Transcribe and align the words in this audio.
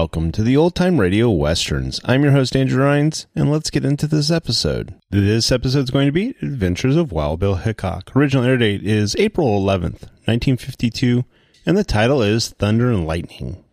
Welcome 0.00 0.30
to 0.30 0.44
the 0.44 0.56
Old 0.56 0.76
Time 0.76 1.00
Radio 1.00 1.28
Westerns. 1.28 2.00
I'm 2.04 2.22
your 2.22 2.30
host, 2.30 2.54
Andrew 2.54 2.84
Rhynes, 2.84 3.26
and 3.34 3.50
let's 3.50 3.68
get 3.68 3.84
into 3.84 4.06
this 4.06 4.30
episode. 4.30 4.94
This 5.10 5.50
episode 5.50 5.82
is 5.82 5.90
going 5.90 6.06
to 6.06 6.12
be 6.12 6.36
Adventures 6.40 6.94
of 6.94 7.10
Wild 7.10 7.40
Bill 7.40 7.56
Hickok. 7.56 8.14
Original 8.14 8.44
air 8.44 8.56
date 8.56 8.86
is 8.86 9.16
April 9.18 9.60
11th, 9.60 10.06
1952, 10.26 11.24
and 11.66 11.76
the 11.76 11.82
title 11.82 12.22
is 12.22 12.50
Thunder 12.50 12.92
and 12.92 13.08
Lightning. 13.08 13.64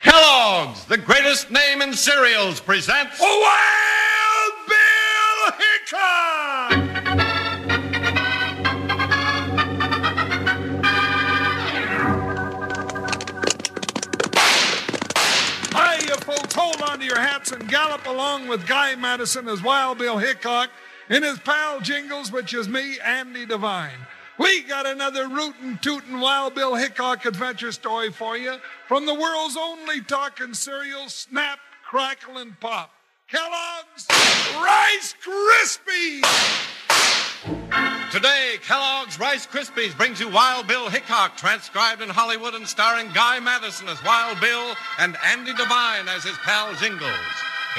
Kellogg's, 0.00 0.84
the 0.86 0.98
greatest 0.98 1.48
name 1.52 1.80
in 1.80 1.94
cereals, 1.94 2.58
presents 2.58 3.20
Wild 3.20 3.85
and 17.52 17.68
gallop 17.68 18.06
along 18.06 18.48
with 18.48 18.66
Guy 18.66 18.94
Madison 18.96 19.48
as 19.48 19.62
Wild 19.62 19.98
Bill 19.98 20.18
Hickok 20.18 20.70
in 21.08 21.22
his 21.22 21.38
pal 21.38 21.80
Jingles, 21.80 22.32
which 22.32 22.54
is 22.54 22.68
me, 22.68 22.98
Andy 23.00 23.46
Devine. 23.46 24.06
We 24.38 24.62
got 24.62 24.86
another 24.86 25.28
rootin' 25.28 25.78
tootin' 25.80 26.20
Wild 26.20 26.54
Bill 26.54 26.74
Hickok 26.74 27.24
adventure 27.24 27.72
story 27.72 28.10
for 28.10 28.36
you 28.36 28.56
from 28.88 29.06
the 29.06 29.14
world's 29.14 29.56
only 29.56 30.00
talking 30.02 30.54
cereal, 30.54 31.08
Snap, 31.08 31.58
Crackle, 31.88 32.38
and 32.38 32.58
Pop. 32.60 32.90
Kellogg's 33.28 34.06
Rice 34.56 35.14
Krispies! 35.22 36.22
Today, 38.12 38.58
Kellogg's 38.62 39.18
Rice 39.18 39.48
Krispies 39.48 39.96
brings 39.96 40.20
you 40.20 40.28
Wild 40.28 40.68
Bill 40.68 40.88
Hickok, 40.88 41.36
transcribed 41.36 42.00
in 42.00 42.08
Hollywood 42.08 42.54
and 42.54 42.66
starring 42.66 43.08
Guy 43.12 43.40
Madison 43.40 43.88
as 43.88 44.02
Wild 44.04 44.40
Bill 44.40 44.74
and 45.00 45.16
Andy 45.24 45.52
Devine 45.52 46.06
as 46.08 46.22
his 46.22 46.36
pal 46.38 46.72
Jingles. 46.74 47.10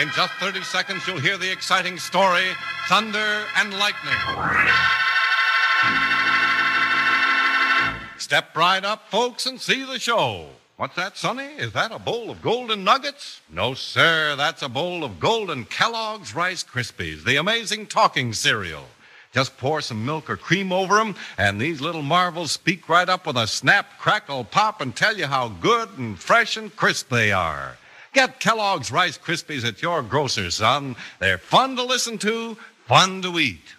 In 0.01 0.09
just 0.09 0.33
30 0.33 0.63
seconds, 0.63 1.07
you'll 1.07 1.17
hear 1.17 1.37
the 1.37 1.49
exciting 1.49 1.97
story 1.97 2.43
Thunder 2.89 3.45
and 3.55 3.73
Lightning. 3.79 4.13
Step 8.17 8.55
right 8.55 8.83
up, 8.83 9.09
folks, 9.09 9.45
and 9.45 9.61
see 9.61 9.85
the 9.85 9.97
show. 9.97 10.47
What's 10.75 10.95
that, 10.97 11.15
Sonny? 11.15 11.53
Is 11.57 11.71
that 11.71 11.93
a 11.93 11.99
bowl 11.99 12.29
of 12.29 12.41
golden 12.41 12.83
nuggets? 12.83 13.39
No, 13.49 13.73
sir. 13.73 14.35
That's 14.35 14.61
a 14.61 14.69
bowl 14.69 15.05
of 15.05 15.21
golden 15.21 15.63
Kellogg's 15.65 16.35
Rice 16.35 16.65
Krispies, 16.65 17.23
the 17.23 17.37
amazing 17.37 17.87
talking 17.87 18.33
cereal. 18.33 18.83
Just 19.33 19.57
pour 19.57 19.81
some 19.81 20.05
milk 20.05 20.29
or 20.29 20.37
cream 20.37 20.71
over 20.71 20.99
'em, 20.99 21.15
and 21.37 21.59
these 21.59 21.81
little 21.81 22.01
marvels 22.01 22.51
speak 22.51 22.87
right 22.89 23.09
up 23.09 23.27
with 23.27 23.37
a 23.37 23.47
snap, 23.47 23.99
crackle, 23.99 24.43
pop, 24.43 24.81
and 24.81 24.95
tell 24.95 25.17
you 25.17 25.27
how 25.27 25.49
good 25.49 25.97
and 25.97 26.19
fresh 26.19 26.57
and 26.57 26.75
crisp 26.75 27.09
they 27.09 27.31
are. 27.31 27.77
Get 28.13 28.39
Kellogg's 28.39 28.91
Rice 28.91 29.17
Krispies 29.17 29.63
at 29.63 29.81
your 29.81 30.01
grocer's, 30.01 30.55
son. 30.55 30.95
They're 31.19 31.37
fun 31.37 31.75
to 31.75 31.83
listen 31.83 32.17
to, 32.19 32.57
fun 32.87 33.21
to 33.21 33.37
eat. 33.37 33.75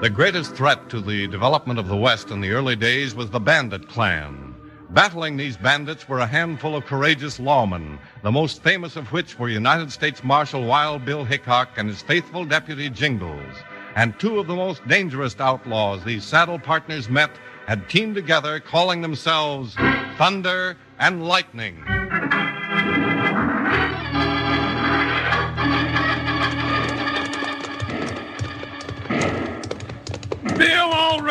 The 0.00 0.08
greatest 0.08 0.54
threat 0.54 0.88
to 0.88 1.02
the 1.02 1.26
development 1.26 1.78
of 1.78 1.88
the 1.88 1.96
West 1.96 2.30
in 2.30 2.40
the 2.40 2.52
early 2.52 2.74
days 2.74 3.14
was 3.14 3.28
the 3.28 3.40
bandit 3.40 3.86
clan. 3.86 4.49
Battling 4.92 5.36
these 5.36 5.56
bandits 5.56 6.08
were 6.08 6.18
a 6.18 6.26
handful 6.26 6.74
of 6.74 6.84
courageous 6.84 7.38
lawmen, 7.38 8.00
the 8.24 8.32
most 8.32 8.60
famous 8.60 8.96
of 8.96 9.12
which 9.12 9.38
were 9.38 9.48
United 9.48 9.92
States 9.92 10.24
Marshal 10.24 10.64
Wild 10.64 11.04
Bill 11.04 11.24
Hickok 11.24 11.68
and 11.76 11.88
his 11.88 12.02
faithful 12.02 12.44
deputy 12.44 12.90
Jingles. 12.90 13.54
And 13.94 14.18
two 14.18 14.40
of 14.40 14.48
the 14.48 14.56
most 14.56 14.86
dangerous 14.88 15.38
outlaws 15.38 16.02
these 16.02 16.24
saddle 16.24 16.58
partners 16.58 17.08
met 17.08 17.30
had 17.68 17.88
teamed 17.88 18.16
together, 18.16 18.58
calling 18.58 19.00
themselves 19.00 19.76
Thunder 20.18 20.76
and 20.98 21.24
Lightning. 21.24 21.84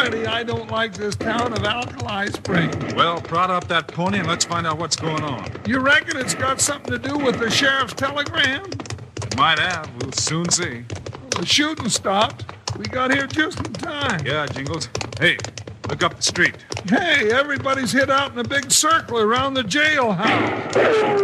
Already 0.09 0.27
I 0.27 0.43
don't 0.43 0.71
like 0.71 0.93
this 0.93 1.15
town 1.15 1.53
of 1.53 1.63
Alkali 1.63 2.27
Springs. 2.27 2.93
Well, 2.95 3.21
prod 3.21 3.51
up 3.51 3.67
that 3.67 3.87
pony 3.87 4.19
and 4.19 4.27
let's 4.27 4.45
find 4.45 4.65
out 4.65 4.77
what's 4.79 4.95
going 4.95 5.23
on. 5.23 5.51
You 5.67 5.79
reckon 5.79 6.17
it's 6.17 6.33
got 6.33 6.59
something 6.59 6.91
to 6.91 6.99
do 6.99 7.17
with 7.17 7.39
the 7.39 7.49
sheriff's 7.49 7.93
telegram? 7.93 8.65
It 8.65 9.37
might 9.37 9.59
have. 9.59 9.89
We'll 10.01 10.11
soon 10.13 10.49
see. 10.49 10.83
The 11.37 11.45
shooting 11.45 11.89
stopped. 11.89 12.45
We 12.77 12.85
got 12.85 13.13
here 13.13 13.27
just 13.27 13.59
in 13.59 13.73
time. 13.73 14.25
Yeah, 14.25 14.47
Jingles. 14.47 14.89
Hey, 15.19 15.37
look 15.87 16.01
up 16.01 16.15
the 16.15 16.23
street. 16.23 16.55
Hey, 16.87 17.31
everybody's 17.31 17.91
hid 17.91 18.09
out 18.09 18.31
in 18.31 18.39
a 18.39 18.43
big 18.43 18.71
circle 18.71 19.19
around 19.19 19.53
the 19.53 19.63
jailhouse. 19.63 21.19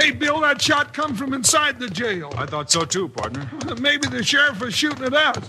Hey, 0.00 0.12
Bill, 0.12 0.40
that 0.40 0.62
shot 0.62 0.94
come 0.94 1.16
from 1.16 1.34
inside 1.34 1.80
the 1.80 1.90
jail. 1.90 2.32
I 2.36 2.46
thought 2.46 2.70
so 2.70 2.84
too, 2.84 3.08
partner. 3.08 3.50
Maybe 3.80 4.06
the 4.08 4.22
sheriff 4.22 4.60
was 4.60 4.74
shooting 4.74 5.04
at 5.04 5.14
us. 5.14 5.48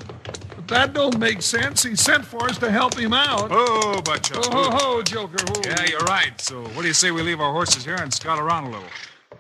That 0.72 0.94
don't 0.94 1.20
make 1.20 1.42
sense. 1.42 1.84
He 1.84 1.98
sent 1.98 2.24
for 2.24 2.46
us 2.46 2.58
to 2.60 2.72
help 2.72 2.98
him 2.98 3.12
out. 3.12 3.50
Oh, 3.52 4.02
Butch. 4.06 4.32
Oh, 4.34 4.42
ho, 4.50 4.70
ho, 4.72 5.02
Joker. 5.02 5.36
ho. 5.50 5.62
Yeah, 5.66 5.84
you're 5.84 6.00
right. 6.00 6.40
So, 6.40 6.62
what 6.62 6.84
do 6.84 6.88
you 6.88 6.94
say 6.94 7.12
we 7.12 7.22
leave 7.22 7.42
our 7.42 7.52
horses 7.52 7.84
here 7.84 7.96
and 7.96 8.14
scout 8.14 8.40
around 8.40 8.64
a 8.64 8.70
little? 8.70 8.88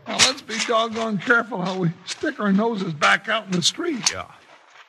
Now, 0.05 0.17
let's 0.17 0.41
be 0.41 0.57
doggone 0.67 1.19
careful 1.19 1.61
how 1.61 1.79
we 1.79 1.91
stick 2.05 2.41
our 2.41 2.51
noses 2.51 2.91
back 2.91 3.29
out 3.29 3.45
in 3.45 3.51
the 3.51 3.61
street. 3.61 4.11
Yeah. 4.11 4.25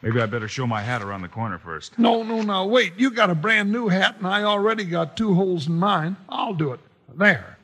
Maybe 0.02 0.20
I 0.20 0.26
better 0.26 0.48
show 0.48 0.66
my 0.66 0.82
hat 0.82 1.00
around 1.00 1.22
the 1.22 1.28
corner 1.28 1.60
first. 1.60 1.97
No, 1.97 2.25
no, 2.25 2.42
no. 2.42 2.66
Wait. 2.66 2.94
You 2.97 3.12
got 3.12 3.31
a 3.31 3.36
brand 3.36 3.70
new 3.70 3.86
hat, 3.86 4.16
and 4.19 4.26
I 4.26 4.42
already 4.42 4.82
got 4.82 5.16
two 5.16 5.34
holes 5.34 5.69
in 5.69 5.75
mine. 5.75 6.16
I'll 6.28 6.54
do 6.54 6.72
it. 6.72 6.81
There. 7.14 7.56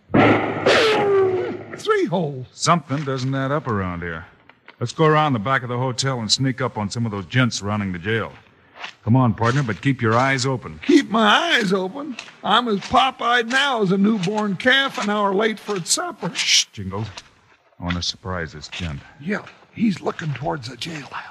Three 1.76 2.04
holes. 2.04 2.46
Something 2.52 3.02
doesn't 3.02 3.34
add 3.34 3.50
up 3.50 3.66
around 3.66 4.02
here. 4.02 4.26
Let's 4.78 4.92
go 4.92 5.06
around 5.06 5.32
the 5.32 5.40
back 5.40 5.64
of 5.64 5.68
the 5.68 5.78
hotel 5.78 6.20
and 6.20 6.30
sneak 6.30 6.60
up 6.60 6.78
on 6.78 6.88
some 6.88 7.04
of 7.06 7.10
those 7.10 7.26
gents 7.26 7.58
surrounding 7.58 7.90
the 7.90 7.98
jail. 7.98 8.32
Come 9.04 9.16
on, 9.16 9.34
partner, 9.34 9.62
but 9.62 9.80
keep 9.80 10.02
your 10.02 10.14
eyes 10.14 10.44
open. 10.44 10.80
Keep 10.86 11.10
my 11.10 11.26
eyes 11.56 11.72
open. 11.72 12.16
I'm 12.44 12.68
as 12.68 12.80
pop-eyed 12.80 13.48
now 13.48 13.82
as 13.82 13.90
a 13.92 13.96
newborn 13.98 14.56
calf 14.56 15.02
an 15.02 15.08
hour 15.08 15.34
late 15.34 15.58
for 15.58 15.76
its 15.76 15.90
supper. 15.92 16.34
Shh, 16.34 16.66
Jingles. 16.72 17.06
I 17.80 17.84
want 17.84 17.96
to 17.96 18.02
surprise 18.02 18.52
this 18.52 18.68
gent. 18.68 19.00
Yeah, 19.20 19.44
he's 19.72 20.00
looking 20.00 20.34
towards 20.34 20.68
the 20.68 20.76
jailhouse. 20.76 21.22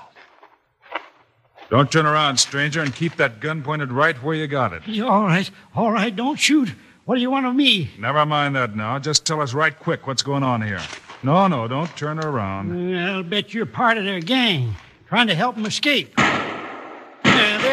Don't 1.70 1.92
turn 1.92 2.06
around, 2.06 2.38
stranger, 2.38 2.82
and 2.82 2.96
keep 2.96 3.18
that 3.18 3.42
gun 3.42 3.62
pointed 3.62 3.92
right 3.92 4.16
where 4.24 4.36
you 4.36 4.48
got 4.48 4.72
it. 4.72 4.82
Yeah, 4.88 5.04
All 5.04 5.24
right, 5.26 5.50
all 5.76 5.92
right, 5.92 6.16
don't 6.16 6.40
shoot. 6.40 6.70
What 7.04 7.16
do 7.16 7.22
you 7.22 7.30
want 7.30 7.46
of 7.46 7.56
me? 7.56 7.90
Never 8.00 8.26
mind 8.26 8.56
that 8.56 8.76
now. 8.76 8.98
Just 9.00 9.26
tell 9.26 9.42
us 9.42 9.54
right 9.54 9.78
quick 9.78 10.08
what's 10.08 10.22
going 10.24 10.44
on 10.44 10.62
here. 10.62 10.82
No, 11.24 11.48
no, 11.48 11.68
don't 11.68 11.94
turn 11.98 12.20
around. 12.20 12.96
I'll 12.98 13.24
bet 13.24 13.54
you're 13.54 13.66
part 13.66 13.98
of 13.98 14.06
their 14.06 14.20
gang, 14.20 14.76
trying 15.08 15.28
to 15.28 15.36
help 15.36 15.56
them 15.56 15.66
escape. 15.66 16.14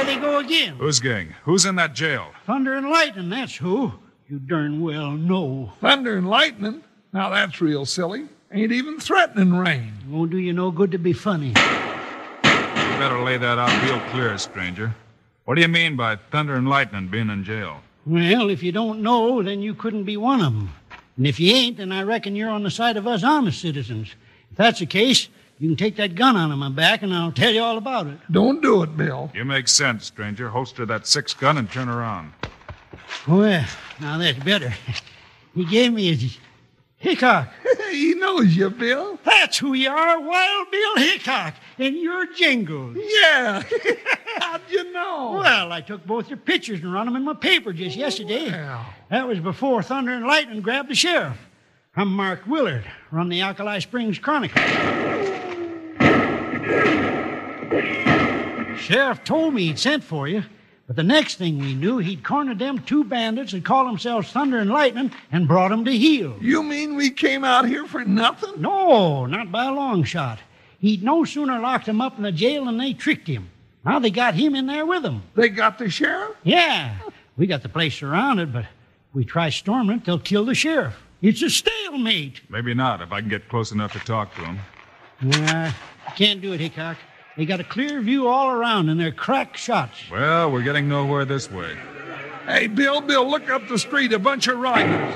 Yeah, 0.04 0.20
there 0.20 0.20
they 0.20 0.26
go 0.26 0.38
again. 0.38 0.76
Whose 0.76 1.00
gang? 1.00 1.34
Who's 1.44 1.64
in 1.64 1.76
that 1.76 1.94
jail? 1.94 2.32
Thunder 2.46 2.74
and 2.74 2.90
lightning, 2.90 3.30
that's 3.30 3.56
who. 3.56 3.92
You 4.28 4.38
darn 4.38 4.82
well 4.82 5.12
know. 5.12 5.72
Thunder 5.80 6.16
and 6.16 6.28
lightning? 6.28 6.82
Now 7.12 7.30
that's 7.30 7.60
real 7.60 7.86
silly. 7.86 8.26
Ain't 8.52 8.72
even 8.72 9.00
threatening 9.00 9.54
rain. 9.54 9.92
Won't 10.08 10.30
do 10.30 10.38
you 10.38 10.52
no 10.52 10.70
good 10.70 10.92
to 10.92 10.98
be 10.98 11.12
funny. 11.12 11.48
You 11.48 13.00
better 13.00 13.20
lay 13.22 13.38
that 13.38 13.58
out 13.58 13.82
real 13.84 14.00
clear, 14.10 14.36
stranger. 14.38 14.94
What 15.44 15.56
do 15.56 15.62
you 15.62 15.68
mean 15.68 15.96
by 15.96 16.16
thunder 16.16 16.54
and 16.54 16.68
lightning 16.68 17.08
being 17.08 17.30
in 17.30 17.42
jail? 17.42 17.80
Well, 18.06 18.50
if 18.50 18.62
you 18.62 18.72
don't 18.72 19.02
know, 19.02 19.42
then 19.42 19.62
you 19.62 19.74
couldn't 19.74 20.04
be 20.04 20.16
one 20.16 20.40
of 20.40 20.52
them. 20.52 20.74
And 21.16 21.26
if 21.26 21.40
you 21.40 21.54
ain't, 21.54 21.78
then 21.78 21.92
I 21.92 22.02
reckon 22.02 22.36
you're 22.36 22.50
on 22.50 22.62
the 22.62 22.70
side 22.70 22.96
of 22.96 23.06
us 23.06 23.24
honest 23.24 23.60
citizens. 23.60 24.14
If 24.50 24.56
that's 24.58 24.80
the 24.80 24.86
case, 24.86 25.28
you 25.58 25.68
can 25.68 25.76
take 25.76 25.96
that 25.96 26.14
gun 26.14 26.36
out 26.36 26.50
of 26.50 26.58
my 26.58 26.68
back 26.68 27.02
and 27.02 27.14
I'll 27.14 27.32
tell 27.32 27.52
you 27.52 27.62
all 27.62 27.78
about 27.78 28.06
it. 28.06 28.18
Don't 28.30 28.60
do 28.60 28.82
it, 28.82 28.96
Bill. 28.96 29.30
You 29.34 29.44
make 29.44 29.68
sense, 29.68 30.06
stranger. 30.06 30.48
Holster 30.48 30.84
that 30.86 31.06
six 31.06 31.34
gun 31.34 31.58
and 31.58 31.70
turn 31.70 31.88
around. 31.88 32.32
Well, 33.28 33.64
now 34.00 34.18
that's 34.18 34.38
better. 34.38 34.74
He 35.54 35.64
gave 35.64 35.92
me 35.92 36.14
his 36.14 36.38
Hickok. 37.04 37.48
he 37.90 38.14
knows 38.14 38.56
you, 38.56 38.70
Bill. 38.70 39.18
That's 39.24 39.58
who 39.58 39.74
you 39.74 39.90
are, 39.90 40.20
Wild 40.20 40.70
Bill 40.70 40.96
Hickok, 40.96 41.54
and 41.78 41.96
you're 41.96 42.32
Jingles. 42.32 42.96
Yeah. 42.98 43.62
How'd 44.38 44.62
you 44.70 44.90
know? 44.90 45.38
Well, 45.38 45.70
I 45.70 45.82
took 45.82 46.06
both 46.06 46.28
your 46.28 46.38
pictures 46.38 46.80
and 46.80 46.92
run 46.92 47.04
them 47.06 47.14
in 47.14 47.22
my 47.22 47.34
paper 47.34 47.74
just 47.74 47.96
yesterday. 47.96 48.50
Well. 48.50 48.86
That 49.10 49.28
was 49.28 49.38
before 49.38 49.82
Thunder 49.82 50.12
and 50.12 50.26
Lightning 50.26 50.62
grabbed 50.62 50.88
the 50.88 50.94
sheriff. 50.94 51.36
I'm 51.94 52.08
Mark 52.08 52.46
Willard, 52.46 52.90
run 53.12 53.28
the 53.28 53.42
Alkali 53.42 53.78
Springs 53.80 54.18
Chronicle. 54.18 54.60
Sheriff 58.78 59.24
told 59.24 59.54
me 59.54 59.66
he'd 59.66 59.78
sent 59.78 60.04
for 60.04 60.28
you, 60.28 60.44
but 60.86 60.96
the 60.96 61.02
next 61.02 61.36
thing 61.36 61.58
we 61.58 61.74
knew, 61.74 61.98
he'd 61.98 62.22
cornered 62.22 62.58
them 62.58 62.80
two 62.80 63.04
bandits 63.04 63.52
that 63.52 63.64
call 63.64 63.86
themselves 63.86 64.30
Thunder 64.30 64.58
and 64.58 64.70
Lightning 64.70 65.10
and 65.32 65.48
brought 65.48 65.72
'em 65.72 65.84
to 65.86 65.96
heel. 65.96 66.36
You 66.40 66.62
mean 66.62 66.94
we 66.94 67.10
came 67.10 67.44
out 67.44 67.66
here 67.66 67.86
for 67.86 68.04
nothing? 68.04 68.60
No, 68.60 69.24
not 69.24 69.50
by 69.50 69.64
a 69.64 69.72
long 69.72 70.04
shot. 70.04 70.40
He'd 70.78 71.02
no 71.02 71.24
sooner 71.24 71.58
locked 71.58 71.88
'em 71.88 72.02
up 72.02 72.18
in 72.18 72.22
the 72.24 72.32
jail 72.32 72.66
than 72.66 72.76
they 72.76 72.92
tricked 72.92 73.26
him. 73.26 73.48
Now 73.86 73.98
they 73.98 74.10
got 74.10 74.34
him 74.34 74.54
in 74.54 74.66
there 74.66 74.84
with 74.84 75.02
them. 75.02 75.22
They 75.34 75.48
got 75.48 75.78
the 75.78 75.88
sheriff? 75.88 76.36
Yeah, 76.42 76.94
we 77.38 77.46
got 77.46 77.62
the 77.62 77.68
place 77.70 77.94
surrounded, 77.94 78.52
but 78.52 78.64
if 78.64 79.14
we 79.14 79.24
try 79.24 79.48
storming 79.48 79.96
it, 79.96 80.04
they'll 80.04 80.18
kill 80.18 80.44
the 80.44 80.54
sheriff. 80.54 80.94
It's 81.22 81.40
a 81.40 81.48
stalemate. 81.48 82.42
Maybe 82.50 82.74
not, 82.74 83.00
if 83.00 83.12
I 83.12 83.20
can 83.20 83.30
get 83.30 83.48
close 83.48 83.72
enough 83.72 83.94
to 83.94 83.98
talk 84.00 84.34
to 84.34 84.42
him. 84.42 84.58
Nah, 85.22 85.70
can't 86.12 86.40
do 86.40 86.52
it, 86.52 86.60
Hickok. 86.60 86.96
They 87.36 87.46
got 87.46 87.58
a 87.60 87.64
clear 87.64 88.00
view 88.00 88.28
all 88.28 88.50
around, 88.50 88.88
and 88.88 89.00
they're 89.00 89.10
crack 89.10 89.56
shots. 89.56 89.98
Well, 90.10 90.52
we're 90.52 90.62
getting 90.62 90.88
nowhere 90.88 91.24
this 91.24 91.50
way. 91.50 91.76
Hey, 92.46 92.66
Bill, 92.66 93.00
Bill, 93.00 93.28
look 93.28 93.50
up 93.50 93.66
the 93.68 93.78
street. 93.78 94.12
A 94.12 94.18
bunch 94.18 94.46
of 94.46 94.58
riders. 94.58 95.14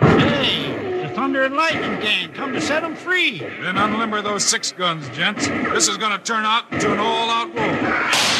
Hey, 0.00 1.02
the 1.02 1.08
Thunder 1.14 1.44
and 1.44 1.56
Lightning 1.56 1.98
gang 2.00 2.32
come 2.32 2.52
to 2.52 2.60
set 2.60 2.82
them 2.82 2.94
free. 2.94 3.38
Then 3.38 3.76
unlimber 3.76 4.22
those 4.22 4.44
six 4.44 4.70
guns, 4.70 5.08
gents. 5.08 5.48
This 5.48 5.88
is 5.88 5.96
going 5.96 6.12
to 6.12 6.22
turn 6.22 6.44
out 6.44 6.70
into 6.72 6.92
an 6.92 6.98
all-out 6.98 7.54
war. 7.54 8.35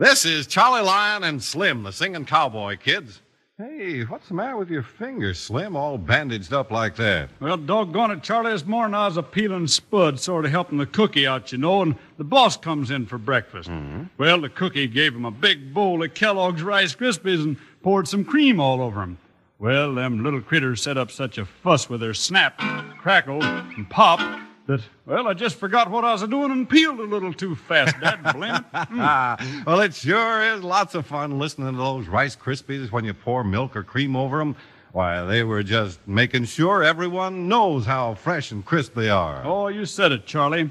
This 0.00 0.24
is 0.24 0.46
Charlie 0.46 0.80
Lyon 0.80 1.24
and 1.24 1.42
Slim, 1.42 1.82
the 1.82 1.92
singing 1.92 2.24
cowboy 2.24 2.78
kids. 2.78 3.20
Hey, 3.58 4.00
what's 4.04 4.28
the 4.28 4.34
matter 4.34 4.56
with 4.56 4.70
your 4.70 4.82
fingers, 4.82 5.38
Slim, 5.38 5.76
all 5.76 5.98
bandaged 5.98 6.54
up 6.54 6.70
like 6.70 6.96
that? 6.96 7.28
Well, 7.38 7.58
doggone 7.58 8.10
it, 8.10 8.22
Charlie, 8.22 8.52
this 8.52 8.64
morning 8.64 8.94
I 8.94 9.04
was 9.04 9.18
a 9.18 9.22
peeling 9.22 9.66
spud, 9.66 10.18
sort 10.18 10.46
of 10.46 10.52
helping 10.52 10.78
the 10.78 10.86
cookie 10.86 11.26
out, 11.26 11.52
you 11.52 11.58
know, 11.58 11.82
and 11.82 11.96
the 12.16 12.24
boss 12.24 12.56
comes 12.56 12.90
in 12.90 13.04
for 13.04 13.18
breakfast. 13.18 13.68
Mm-hmm. 13.68 14.04
Well, 14.16 14.40
the 14.40 14.48
cookie 14.48 14.86
gave 14.86 15.14
him 15.14 15.26
a 15.26 15.30
big 15.30 15.74
bowl 15.74 16.02
of 16.02 16.14
Kellogg's 16.14 16.62
Rice 16.62 16.94
Krispies 16.94 17.44
and 17.44 17.58
poured 17.82 18.08
some 18.08 18.24
cream 18.24 18.58
all 18.58 18.80
over 18.80 19.02
him. 19.02 19.18
Well, 19.58 19.96
them 19.96 20.24
little 20.24 20.40
critters 20.40 20.80
set 20.80 20.96
up 20.96 21.10
such 21.10 21.36
a 21.36 21.44
fuss 21.44 21.90
with 21.90 22.00
their 22.00 22.14
snap, 22.14 22.56
crackle, 23.02 23.44
and 23.44 23.90
pop 23.90 24.20
that, 24.66 24.82
well, 25.06 25.28
I 25.28 25.34
just 25.34 25.56
forgot 25.56 25.90
what 25.90 26.04
I 26.04 26.12
was 26.12 26.22
doing 26.22 26.50
and 26.50 26.68
peeled 26.68 27.00
a 27.00 27.04
little 27.04 27.32
too 27.32 27.54
fast, 27.54 27.98
Dad. 28.00 28.20
It. 28.24 28.64
Ah, 28.72 29.62
well, 29.66 29.80
it 29.80 29.94
sure 29.94 30.42
is 30.42 30.62
lots 30.62 30.94
of 30.94 31.06
fun 31.06 31.38
listening 31.38 31.72
to 31.72 31.78
those 31.78 32.08
Rice 32.08 32.36
Krispies 32.36 32.92
when 32.92 33.04
you 33.04 33.14
pour 33.14 33.42
milk 33.44 33.74
or 33.76 33.82
cream 33.82 34.16
over 34.16 34.38
them. 34.38 34.56
Why, 34.92 35.22
they 35.24 35.44
were 35.44 35.62
just 35.62 36.00
making 36.06 36.46
sure 36.46 36.82
everyone 36.82 37.48
knows 37.48 37.86
how 37.86 38.14
fresh 38.14 38.50
and 38.50 38.64
crisp 38.64 38.94
they 38.94 39.08
are. 39.08 39.42
Oh, 39.44 39.68
you 39.68 39.86
said 39.86 40.12
it, 40.12 40.26
Charlie. 40.26 40.70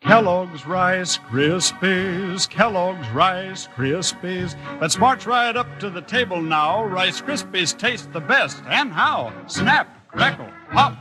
Kellogg's 0.00 0.66
Rice 0.66 1.18
Krispies, 1.18 2.48
Kellogg's 2.48 3.06
Rice 3.10 3.68
Krispies. 3.68 4.56
Let's 4.80 4.96
march 4.96 5.26
right 5.26 5.54
up 5.54 5.78
to 5.80 5.90
the 5.90 6.00
table 6.00 6.40
now. 6.40 6.84
Rice 6.84 7.20
Krispies 7.20 7.76
taste 7.76 8.10
the 8.12 8.20
best. 8.20 8.62
And 8.66 8.90
how? 8.90 9.30
Snap, 9.46 10.08
crackle, 10.08 10.48
pop. 10.72 10.96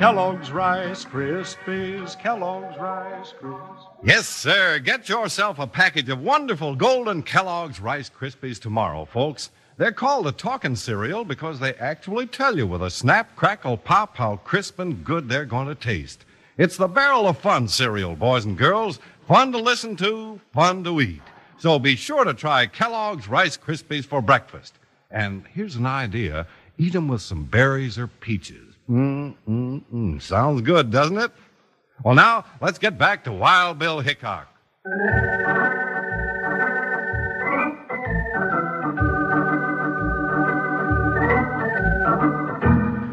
Kellogg's 0.00 0.50
Rice 0.50 1.04
Krispies, 1.04 2.18
Kellogg's 2.18 2.78
Rice 2.78 3.34
Krispies. 3.38 3.86
Yes, 4.02 4.26
sir. 4.26 4.78
Get 4.78 5.10
yourself 5.10 5.58
a 5.58 5.66
package 5.66 6.08
of 6.08 6.22
wonderful 6.22 6.74
golden 6.74 7.22
Kellogg's 7.22 7.80
Rice 7.80 8.08
Krispies 8.08 8.58
tomorrow, 8.58 9.04
folks. 9.04 9.50
They're 9.76 9.92
called 9.92 10.26
a 10.26 10.32
talking 10.32 10.74
cereal 10.74 11.26
because 11.26 11.60
they 11.60 11.74
actually 11.74 12.26
tell 12.28 12.56
you 12.56 12.66
with 12.66 12.82
a 12.82 12.88
snap, 12.88 13.36
crackle, 13.36 13.76
pop 13.76 14.16
how 14.16 14.36
crisp 14.36 14.78
and 14.78 15.04
good 15.04 15.28
they're 15.28 15.44
going 15.44 15.68
to 15.68 15.74
taste. 15.74 16.24
It's 16.56 16.78
the 16.78 16.88
barrel 16.88 17.28
of 17.28 17.36
fun 17.36 17.68
cereal, 17.68 18.16
boys 18.16 18.46
and 18.46 18.56
girls. 18.56 19.00
Fun 19.28 19.52
to 19.52 19.58
listen 19.58 19.96
to, 19.96 20.40
fun 20.54 20.82
to 20.84 21.02
eat. 21.02 21.20
So 21.58 21.78
be 21.78 21.94
sure 21.94 22.24
to 22.24 22.32
try 22.32 22.66
Kellogg's 22.66 23.28
Rice 23.28 23.58
Krispies 23.58 24.06
for 24.06 24.22
breakfast. 24.22 24.78
And 25.10 25.44
here's 25.52 25.76
an 25.76 25.84
idea 25.84 26.46
eat 26.78 26.94
'em 26.94 27.06
with 27.06 27.20
some 27.20 27.44
berries 27.44 27.98
or 27.98 28.06
peaches. 28.06 28.69
Mm, 28.90 29.36
mm, 29.48 29.82
mm. 29.94 30.20
Sounds 30.22 30.62
good, 30.62 30.90
doesn't 30.90 31.18
it? 31.18 31.30
Well, 32.04 32.16
now, 32.16 32.44
let's 32.60 32.78
get 32.78 32.98
back 32.98 33.22
to 33.24 33.32
Wild 33.32 33.78
Bill 33.78 34.00
Hickok. 34.00 34.48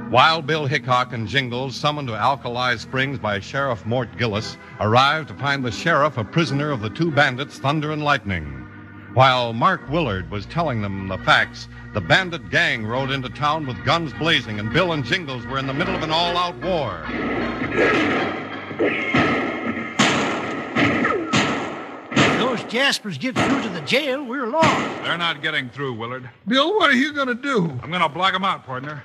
Wild 0.09 0.47
Bill 0.47 0.65
Hickok 0.65 1.13
and 1.13 1.27
Jingles, 1.27 1.75
summoned 1.75 2.07
to 2.07 2.15
Alkali 2.15 2.77
Springs 2.77 3.19
by 3.19 3.39
Sheriff 3.39 3.85
Mort 3.85 4.09
Gillis, 4.17 4.57
arrived 4.79 5.27
to 5.27 5.35
find 5.35 5.63
the 5.63 5.69
sheriff 5.69 6.17
a 6.17 6.23
prisoner 6.23 6.71
of 6.71 6.81
the 6.81 6.89
two 6.89 7.11
bandits, 7.11 7.59
Thunder 7.59 7.91
and 7.91 8.03
Lightning. 8.03 8.66
While 9.13 9.53
Mark 9.53 9.89
Willard 9.89 10.29
was 10.29 10.45
telling 10.45 10.81
them 10.81 11.07
the 11.07 11.17
facts, 11.19 11.67
the 11.93 12.01
bandit 12.01 12.49
gang 12.49 12.85
rode 12.85 13.09
into 13.09 13.29
town 13.29 13.65
with 13.65 13.83
guns 13.83 14.13
blazing, 14.13 14.59
and 14.59 14.71
Bill 14.71 14.91
and 14.91 15.03
Jingles 15.03 15.45
were 15.47 15.57
in 15.57 15.65
the 15.65 15.73
middle 15.73 15.95
of 15.95 16.03
an 16.03 16.11
all 16.11 16.37
out 16.37 16.55
war. 16.57 17.03
If 22.11 22.39
those 22.39 22.63
Jaspers 22.65 23.17
get 23.17 23.35
through 23.35 23.61
to 23.63 23.69
the 23.69 23.81
jail, 23.81 24.23
we're 24.23 24.47
lost. 24.47 25.03
They're 25.03 25.17
not 25.17 25.41
getting 25.41 25.69
through, 25.69 25.93
Willard. 25.93 26.29
Bill, 26.47 26.75
what 26.75 26.91
are 26.91 26.95
you 26.97 27.13
going 27.13 27.27
to 27.27 27.35
do? 27.35 27.63
I'm 27.81 27.89
going 27.89 28.01
to 28.03 28.09
block 28.09 28.33
them 28.33 28.43
out, 28.43 28.65
partner. 28.65 29.03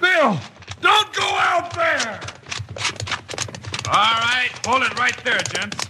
Bill, 0.00 0.38
don't 0.82 1.12
go 1.14 1.22
out 1.22 1.72
there! 1.74 2.20
All 3.86 3.94
right, 3.94 4.50
hold 4.66 4.82
it 4.82 4.98
right 4.98 5.16
there, 5.24 5.38
gents. 5.38 5.87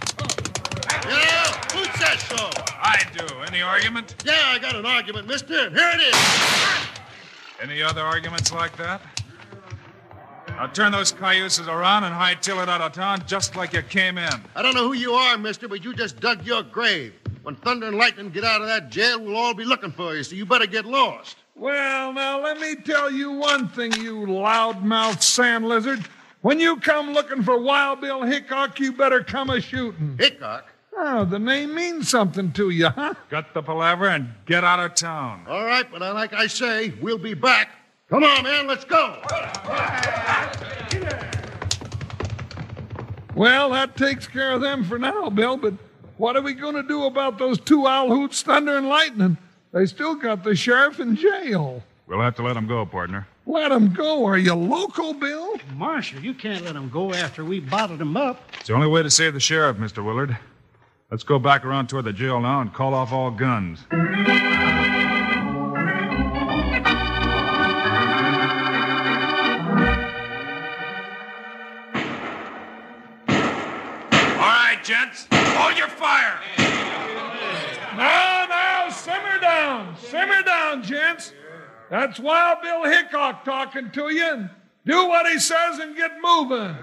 Yeah, 1.09 1.43
who 1.73 1.83
says 1.97 2.21
so? 2.21 2.49
I 2.81 3.03
do. 3.17 3.25
Any 3.47 3.61
argument? 3.61 4.15
Yeah, 4.25 4.33
I 4.45 4.59
got 4.59 4.75
an 4.75 4.85
argument, 4.85 5.27
mister, 5.27 5.69
here 5.69 5.91
it 5.93 6.01
is. 6.01 6.15
Any 7.61 7.81
other 7.81 8.01
arguments 8.01 8.53
like 8.53 8.77
that? 8.77 9.01
Now 10.49 10.67
turn 10.67 10.91
those 10.91 11.11
cayuses 11.11 11.67
around 11.67 12.03
and 12.03 12.13
hightail 12.13 12.61
it 12.61 12.69
out 12.69 12.81
of 12.81 12.91
town 12.91 13.23
just 13.25 13.55
like 13.55 13.73
you 13.73 13.81
came 13.81 14.17
in. 14.17 14.33
I 14.55 14.61
don't 14.61 14.75
know 14.75 14.83
who 14.87 14.93
you 14.93 15.13
are, 15.13 15.37
mister, 15.37 15.67
but 15.67 15.83
you 15.83 15.93
just 15.93 16.19
dug 16.19 16.45
your 16.45 16.63
grave. 16.63 17.13
When 17.43 17.55
Thunder 17.55 17.87
and 17.87 17.97
Lightning 17.97 18.29
get 18.29 18.43
out 18.43 18.61
of 18.61 18.67
that 18.67 18.89
jail, 18.89 19.19
we'll 19.19 19.37
all 19.37 19.53
be 19.53 19.63
looking 19.63 19.91
for 19.91 20.15
you, 20.15 20.23
so 20.23 20.35
you 20.35 20.45
better 20.45 20.67
get 20.67 20.85
lost. 20.85 21.37
Well, 21.55 22.13
now 22.13 22.41
let 22.43 22.59
me 22.59 22.75
tell 22.75 23.09
you 23.09 23.31
one 23.31 23.69
thing, 23.69 23.93
you 23.93 24.17
loudmouth 24.17 25.21
sand 25.21 25.67
lizard. 25.67 26.05
When 26.41 26.59
you 26.59 26.77
come 26.77 27.13
looking 27.13 27.41
for 27.43 27.59
Wild 27.59 28.01
Bill 28.01 28.23
Hickok, 28.23 28.79
you 28.79 28.91
better 28.93 29.23
come 29.23 29.49
a 29.49 29.59
shooting. 29.59 30.17
Hickok? 30.19 30.67
Oh, 31.01 31.23
the 31.23 31.39
name 31.39 31.73
means 31.73 32.09
something 32.09 32.51
to 32.51 32.71
you, 32.71 32.89
huh? 32.89 33.13
Cut 33.29 33.53
the 33.53 33.63
palaver 33.63 34.09
and 34.09 34.33
get 34.45 34.65
out 34.65 34.81
of 34.81 34.95
town. 34.95 35.45
All 35.47 35.63
right, 35.63 35.89
but 35.89 36.01
like 36.01 36.33
I 36.33 36.47
say, 36.47 36.89
we'll 37.01 37.17
be 37.17 37.33
back. 37.33 37.69
Come 38.09 38.23
on, 38.23 38.43
man, 38.43 38.67
let's 38.67 38.83
go. 38.83 39.15
Well, 43.33 43.69
that 43.69 43.95
takes 43.95 44.27
care 44.27 44.51
of 44.51 44.59
them 44.59 44.83
for 44.83 44.99
now, 44.99 45.29
Bill, 45.29 45.55
but 45.55 45.73
what 46.17 46.35
are 46.35 46.41
we 46.41 46.53
going 46.53 46.75
to 46.75 46.83
do 46.83 47.05
about 47.05 47.37
those 47.37 47.61
two 47.61 47.87
owl 47.87 48.09
hoots, 48.09 48.41
Thunder 48.41 48.75
and 48.75 48.89
Lightning? 48.89 49.37
They 49.71 49.85
still 49.85 50.15
got 50.15 50.43
the 50.43 50.53
sheriff 50.53 50.99
in 50.99 51.15
jail. 51.15 51.81
We'll 52.07 52.19
have 52.19 52.35
to 52.35 52.43
let 52.43 52.55
them 52.55 52.67
go, 52.67 52.85
partner. 52.85 53.25
Let 53.45 53.69
them 53.69 53.93
go. 53.93 54.25
Are 54.25 54.37
you 54.37 54.53
local, 54.53 55.13
Bill? 55.13 55.55
Marshal, 55.75 56.19
you 56.19 56.33
can't 56.33 56.65
let 56.65 56.73
them 56.73 56.89
go 56.89 57.13
after 57.13 57.45
we 57.45 57.61
bottled 57.61 57.99
them 57.99 58.17
up. 58.17 58.41
It's 58.59 58.67
the 58.67 58.73
only 58.73 58.87
way 58.87 59.01
to 59.01 59.09
save 59.09 59.33
the 59.33 59.39
sheriff, 59.39 59.77
Mr. 59.77 60.03
Willard. 60.03 60.37
Let's 61.11 61.23
go 61.23 61.39
back 61.39 61.65
around 61.65 61.89
toward 61.89 62.05
the 62.05 62.13
jail 62.13 62.39
now 62.39 62.61
and 62.61 62.71
call 62.71 62.93
off 62.93 63.11
all 63.11 63.31
guns. 63.31 63.79
All 63.91 63.97
right, 74.45 74.79
gents, 74.83 75.25
hold 75.31 75.79
your 75.79 75.87
fire. 75.87 76.39
Now, 77.97 78.45
now, 78.47 78.89
simmer 78.89 79.39
down. 79.41 79.97
Simmer 79.97 80.43
down, 80.43 80.83
gents. 80.83 81.33
That's 81.89 82.19
Wild 82.19 82.61
Bill 82.61 82.83
Hickok 82.83 83.43
talking 83.43 83.89
to 83.89 84.13
you. 84.13 84.47
Do 84.85 85.07
what 85.07 85.25
he 85.25 85.39
says 85.39 85.79
and 85.79 85.95
get 85.95 86.11
moving. 86.21 86.75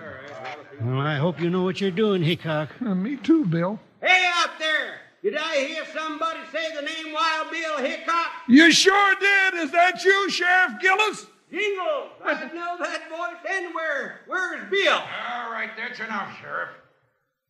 Well, 0.80 1.00
I 1.00 1.14
hope 1.14 1.40
you 1.40 1.48
know 1.48 1.62
what 1.62 1.80
you're 1.80 1.92
doing, 1.92 2.24
Hickok. 2.24 2.70
Uh, 2.82 2.96
me 2.96 3.14
too, 3.18 3.44
Bill. 3.44 3.78
Hey, 4.06 4.30
out 4.36 4.56
there! 4.60 5.00
Did 5.20 5.36
I 5.36 5.66
hear 5.66 5.82
somebody 5.92 6.38
say 6.52 6.72
the 6.76 6.82
name 6.82 7.12
Wild 7.12 7.50
Bill 7.50 7.78
Hickok? 7.78 8.30
You 8.46 8.70
sure 8.70 9.14
did. 9.16 9.54
Is 9.54 9.72
that 9.72 10.04
you, 10.04 10.30
Sheriff 10.30 10.74
Gillis? 10.80 11.26
Jingle! 11.50 12.10
I 12.24 12.34
know 12.54 12.76
that 12.78 13.08
voice 13.10 13.42
anywhere. 13.48 14.20
Where's 14.28 14.70
Bill? 14.70 14.92
All 14.92 15.50
right, 15.50 15.70
that's 15.76 15.98
enough, 15.98 16.38
Sheriff. 16.40 16.68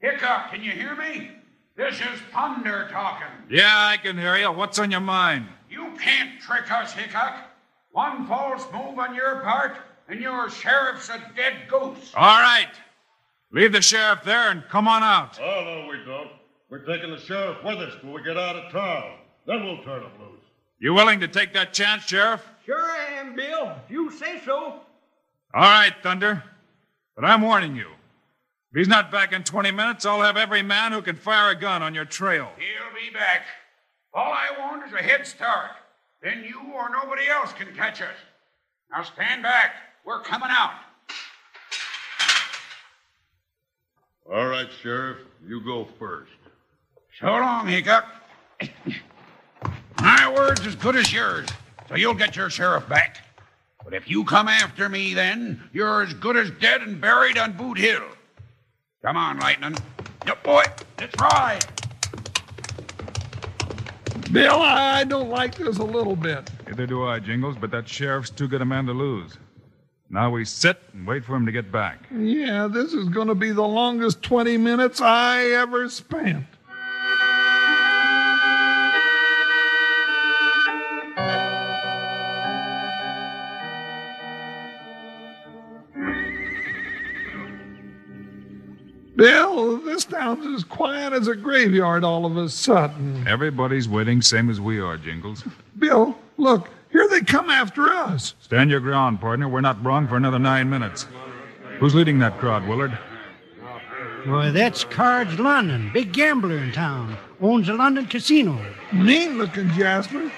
Hickok, 0.00 0.50
can 0.50 0.62
you 0.62 0.70
hear 0.70 0.96
me? 0.96 1.30
This 1.76 1.96
is 1.96 2.20
Thunder 2.32 2.88
talking. 2.90 3.26
Yeah, 3.50 3.66
I 3.68 3.98
can 3.98 4.16
hear 4.16 4.38
you. 4.38 4.50
What's 4.50 4.78
on 4.78 4.90
your 4.90 5.00
mind? 5.00 5.44
You 5.68 5.92
can't 6.00 6.40
trick 6.40 6.72
us, 6.72 6.94
Hickok. 6.94 7.34
One 7.90 8.26
false 8.26 8.64
move 8.72 8.98
on 8.98 9.14
your 9.14 9.40
part, 9.40 9.76
and 10.08 10.20
your 10.20 10.48
sheriff's 10.48 11.10
a 11.10 11.18
dead 11.36 11.68
goose. 11.68 12.12
All 12.16 12.40
right. 12.40 12.72
Leave 13.52 13.72
the 13.72 13.82
sheriff 13.82 14.22
there 14.24 14.50
and 14.50 14.64
come 14.70 14.88
on 14.88 15.02
out. 15.02 15.38
Oh, 15.38 15.62
no, 15.64 15.88
we 15.90 16.02
don't. 16.04 16.30
We're 16.68 16.84
taking 16.84 17.10
the 17.10 17.20
sheriff 17.20 17.58
with 17.64 17.78
us 17.78 17.94
till 18.00 18.12
we 18.12 18.22
get 18.22 18.36
out 18.36 18.56
of 18.56 18.72
town. 18.72 19.18
Then 19.46 19.64
we'll 19.64 19.82
turn 19.84 20.02
him 20.02 20.10
loose. 20.20 20.40
You 20.80 20.94
willing 20.94 21.20
to 21.20 21.28
take 21.28 21.54
that 21.54 21.72
chance, 21.72 22.04
Sheriff? 22.04 22.42
Sure 22.64 22.78
I 22.78 23.20
am, 23.20 23.36
Bill. 23.36 23.72
If 23.84 23.90
you 23.90 24.10
say 24.10 24.40
so. 24.44 24.80
All 25.54 25.62
right, 25.62 25.94
Thunder. 26.02 26.42
But 27.14 27.24
I'm 27.24 27.40
warning 27.42 27.76
you. 27.76 27.88
If 28.72 28.78
he's 28.78 28.88
not 28.88 29.12
back 29.12 29.32
in 29.32 29.44
20 29.44 29.70
minutes, 29.70 30.04
I'll 30.04 30.20
have 30.22 30.36
every 30.36 30.62
man 30.62 30.92
who 30.92 31.00
can 31.00 31.16
fire 31.16 31.50
a 31.50 31.54
gun 31.54 31.82
on 31.82 31.94
your 31.94 32.04
trail. 32.04 32.50
He'll 32.58 32.94
be 32.94 33.14
back. 33.16 33.42
All 34.12 34.32
I 34.32 34.48
want 34.58 34.86
is 34.86 34.92
a 34.92 35.02
head 35.02 35.26
start. 35.26 35.70
Then 36.20 36.44
you 36.46 36.60
or 36.74 36.90
nobody 36.90 37.28
else 37.28 37.52
can 37.52 37.72
catch 37.74 38.02
us. 38.02 38.16
Now 38.90 39.04
stand 39.04 39.44
back. 39.44 39.76
We're 40.04 40.22
coming 40.22 40.48
out. 40.50 40.72
All 44.30 44.46
right, 44.46 44.68
Sheriff. 44.82 45.18
You 45.46 45.64
go 45.64 45.86
first. 45.98 46.32
So 47.18 47.28
long, 47.28 47.66
Hickok. 47.66 48.04
My 49.98 50.30
word's 50.36 50.66
as 50.66 50.74
good 50.74 50.96
as 50.96 51.10
yours, 51.10 51.48
so 51.88 51.94
you'll 51.94 52.12
get 52.12 52.36
your 52.36 52.50
sheriff 52.50 52.86
back. 52.90 53.24
But 53.82 53.94
if 53.94 54.10
you 54.10 54.22
come 54.24 54.48
after 54.48 54.90
me, 54.90 55.14
then 55.14 55.62
you're 55.72 56.02
as 56.02 56.12
good 56.12 56.36
as 56.36 56.50
dead 56.60 56.82
and 56.82 57.00
buried 57.00 57.38
on 57.38 57.56
Boot 57.56 57.78
Hill. 57.78 58.04
Come 59.02 59.16
on, 59.16 59.38
Lightning. 59.38 59.76
Yep, 60.26 60.42
boy. 60.42 60.64
Let's 60.98 61.18
ride. 61.18 61.64
Bill, 64.30 64.60
I 64.60 65.04
don't 65.04 65.30
like 65.30 65.54
this 65.54 65.78
a 65.78 65.84
little 65.84 66.16
bit. 66.16 66.50
Neither 66.66 66.86
do 66.86 67.04
I, 67.04 67.18
Jingles, 67.20 67.56
but 67.58 67.70
that 67.70 67.88
sheriff's 67.88 68.28
too 68.28 68.46
good 68.46 68.60
a 68.60 68.66
man 68.66 68.84
to 68.86 68.92
lose. 68.92 69.38
Now 70.10 70.30
we 70.30 70.44
sit 70.44 70.82
and 70.92 71.06
wait 71.06 71.24
for 71.24 71.34
him 71.34 71.46
to 71.46 71.52
get 71.52 71.72
back. 71.72 72.06
Yeah, 72.14 72.68
this 72.70 72.92
is 72.92 73.08
going 73.08 73.28
to 73.28 73.34
be 73.34 73.52
the 73.52 73.62
longest 73.62 74.22
20 74.22 74.58
minutes 74.58 75.00
I 75.00 75.44
ever 75.52 75.88
spent. 75.88 76.44
Bill, 89.56 89.78
this 89.78 90.04
town's 90.04 90.44
as 90.54 90.64
quiet 90.64 91.14
as 91.14 91.28
a 91.28 91.34
graveyard 91.34 92.04
all 92.04 92.26
of 92.26 92.36
a 92.36 92.46
sudden. 92.50 93.26
Everybody's 93.26 93.88
waiting, 93.88 94.20
same 94.20 94.50
as 94.50 94.60
we 94.60 94.78
are, 94.78 94.98
Jingles. 94.98 95.44
Bill, 95.78 96.14
look, 96.36 96.68
here 96.92 97.08
they 97.08 97.22
come 97.22 97.48
after 97.48 97.88
us. 97.88 98.34
Stand 98.38 98.70
your 98.70 98.80
ground, 98.80 99.18
partner. 99.18 99.48
We're 99.48 99.62
not 99.62 99.82
wrong 99.82 100.08
for 100.08 100.18
another 100.18 100.38
nine 100.38 100.68
minutes. 100.68 101.06
Who's 101.78 101.94
leading 101.94 102.18
that 102.18 102.38
crowd, 102.38 102.68
Willard? 102.68 102.98
Boy, 104.26 104.50
that's 104.50 104.84
Cards 104.84 105.38
London, 105.38 105.90
big 105.94 106.12
gambler 106.12 106.58
in 106.58 106.72
town. 106.72 107.16
Owns 107.40 107.70
a 107.70 107.72
London 107.72 108.04
casino. 108.04 108.60
Neat 108.92 109.30
looking 109.30 109.70
Jasper. 109.70 110.30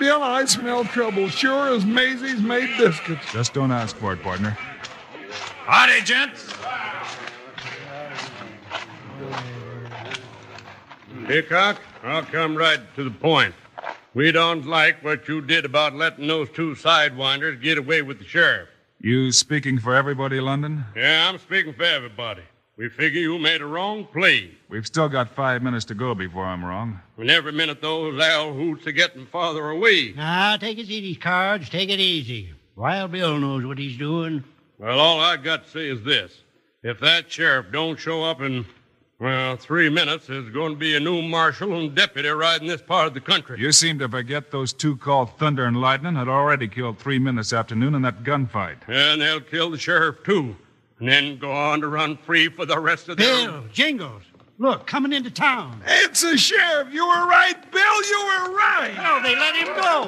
Bill, 0.00 0.24
I 0.24 0.44
smell 0.46 0.84
trouble, 0.84 1.28
sure 1.28 1.68
as 1.68 1.84
Maisie's 1.84 2.40
made 2.40 2.76
biscuits. 2.78 3.32
Just 3.32 3.54
don't 3.54 3.70
ask 3.70 3.94
for 3.94 4.12
it, 4.12 4.22
partner. 4.24 4.58
Howdy, 5.66 6.02
gents. 6.02 6.52
Hickok, 11.26 11.80
I'll 12.04 12.22
come 12.22 12.56
right 12.56 12.80
to 12.94 13.04
the 13.04 13.10
point. 13.10 13.54
We 14.14 14.32
don't 14.32 14.66
like 14.66 15.02
what 15.04 15.28
you 15.28 15.40
did 15.40 15.64
about 15.64 15.94
letting 15.94 16.26
those 16.26 16.48
two 16.50 16.74
sidewinders 16.74 17.60
get 17.60 17.78
away 17.78 18.02
with 18.02 18.18
the 18.18 18.24
sheriff. 18.24 18.68
You 19.00 19.30
speaking 19.32 19.78
for 19.78 19.94
everybody, 19.94 20.40
London? 20.40 20.84
Yeah, 20.96 21.28
I'm 21.28 21.38
speaking 21.38 21.74
for 21.74 21.82
everybody. 21.82 22.42
We 22.78 22.88
figure 22.88 23.20
you 23.20 23.38
made 23.38 23.62
a 23.62 23.66
wrong 23.66 24.06
play. 24.06 24.50
We've 24.68 24.86
still 24.86 25.08
got 25.08 25.34
five 25.34 25.62
minutes 25.62 25.86
to 25.86 25.94
go 25.94 26.14
before 26.14 26.44
I'm 26.44 26.64
wrong. 26.64 27.00
And 27.16 27.30
every 27.30 27.52
minute 27.52 27.80
those 27.80 28.20
owl 28.20 28.52
hoots 28.52 28.86
are 28.86 28.92
getting 28.92 29.26
farther 29.26 29.70
away. 29.70 30.12
Now, 30.14 30.56
take 30.56 30.78
it 30.78 30.82
easy, 30.90 31.14
Cards. 31.14 31.70
Take 31.70 31.88
it 31.88 32.00
easy. 32.00 32.52
Wild 32.74 33.12
Bill 33.12 33.38
knows 33.38 33.64
what 33.64 33.78
he's 33.78 33.96
doing. 33.96 34.44
Well, 34.78 34.98
all 34.98 35.20
I've 35.20 35.42
got 35.42 35.64
to 35.64 35.70
say 35.70 35.88
is 35.88 36.02
this. 36.02 36.32
If 36.82 37.00
that 37.00 37.32
sheriff 37.32 37.66
don't 37.72 37.98
show 37.98 38.22
up 38.22 38.42
in, 38.42 38.66
well, 39.18 39.56
three 39.56 39.88
minutes, 39.88 40.26
there's 40.26 40.50
going 40.50 40.72
to 40.72 40.78
be 40.78 40.94
a 40.94 41.00
new 41.00 41.22
marshal 41.22 41.78
and 41.78 41.94
deputy 41.94 42.28
riding 42.28 42.68
this 42.68 42.82
part 42.82 43.06
of 43.06 43.14
the 43.14 43.20
country. 43.20 43.58
You 43.58 43.72
seem 43.72 43.98
to 44.00 44.08
forget 44.08 44.50
those 44.50 44.74
two 44.74 44.96
called 44.96 45.38
Thunder 45.38 45.64
and 45.64 45.80
Lightning 45.80 46.16
had 46.16 46.28
already 46.28 46.68
killed 46.68 46.98
three 46.98 47.18
men 47.18 47.36
this 47.36 47.54
afternoon 47.54 47.94
in 47.94 48.02
that 48.02 48.24
gunfight. 48.24 48.76
And 48.88 49.22
they'll 49.22 49.40
kill 49.40 49.70
the 49.70 49.78
sheriff, 49.78 50.22
too. 50.22 50.54
And 50.98 51.08
then 51.08 51.38
go 51.38 51.50
on 51.50 51.80
to 51.80 51.88
run 51.88 52.18
free 52.18 52.50
for 52.50 52.66
the 52.66 52.78
rest 52.78 53.08
of 53.08 53.16
their... 53.16 53.46
Bill, 53.46 53.64
Jingles, 53.72 54.22
look, 54.58 54.86
coming 54.86 55.14
into 55.14 55.30
town. 55.30 55.80
It's 55.86 56.20
the 56.20 56.36
sheriff. 56.36 56.92
You 56.92 57.06
were 57.06 57.26
right, 57.26 57.54
Bill. 57.72 58.04
You 58.04 58.20
were 58.20 58.54
right. 58.54 58.94
Oh, 58.98 59.22
they 59.22 59.34
let 59.34 59.54
him 59.56 59.68
go. 59.76 60.06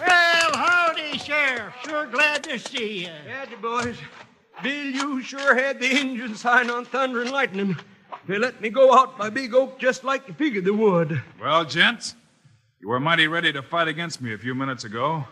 well, 0.00 0.56
howdy, 0.56 1.18
Sheriff. 1.18 1.74
Sure 1.84 2.06
glad 2.06 2.44
to 2.44 2.58
see 2.58 3.00
you. 3.00 3.10
Glad 3.24 3.48
Howdy, 3.48 3.56
boys. 3.56 3.96
Bill, 4.62 4.84
you 4.86 5.22
sure 5.22 5.54
had 5.54 5.80
the 5.80 5.86
engine 5.86 6.34
sign 6.34 6.70
on 6.70 6.84
Thunder 6.84 7.22
and 7.22 7.30
Lightning. 7.30 7.76
They 8.26 8.38
let 8.38 8.60
me 8.60 8.68
go 8.70 8.92
out 8.94 9.16
by 9.18 9.30
Big 9.30 9.54
Oak 9.54 9.78
just 9.78 10.04
like 10.04 10.26
you 10.28 10.34
figured 10.34 10.64
they 10.64 10.70
would. 10.70 11.20
Well, 11.40 11.64
gents, 11.64 12.14
you 12.80 12.88
were 12.88 13.00
mighty 13.00 13.26
ready 13.28 13.52
to 13.52 13.62
fight 13.62 13.88
against 13.88 14.20
me 14.20 14.34
a 14.34 14.38
few 14.38 14.54
minutes 14.54 14.84
ago. 14.84 15.24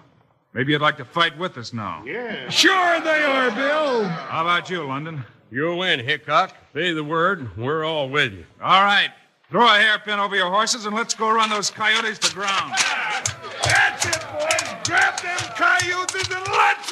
Maybe 0.53 0.73
you'd 0.73 0.81
like 0.81 0.97
to 0.97 1.05
fight 1.05 1.37
with 1.39 1.59
us 1.59 1.73
now. 1.73 2.03
Yeah. 2.07 2.49
Sure 2.49 3.01
they 3.01 3.23
are, 3.25 3.51
Bill. 3.51 4.05
How 4.05 4.43
about 4.43 4.71
you, 4.71 4.85
London? 4.87 5.25
You 5.51 5.77
win, 5.77 6.01
Hickok. 6.01 6.55
Say 6.73 6.93
the 6.93 7.05
word. 7.05 7.41
and 7.41 7.57
We're 7.57 7.85
all 7.85 8.09
with 8.09 8.33
you. 8.33 8.45
All 8.63 8.83
right. 8.83 9.11
Throw 9.51 9.67
a 9.67 9.79
hairpin 9.79 10.19
over 10.19 10.35
your 10.35 10.51
horses 10.51 10.87
and 10.87 10.97
let's 10.97 11.15
go 11.15 11.31
run 11.31 11.51
those 11.51 11.71
coyotes 11.71 12.19
to 12.21 12.35
ground. 12.35 12.73
That's 13.63 14.07
it, 14.07 14.25
boys. 14.33 14.75
Grab 14.85 15.21
them 15.21 15.39
coyotes 15.55 16.29
and 16.31 16.47
let's 16.47 16.91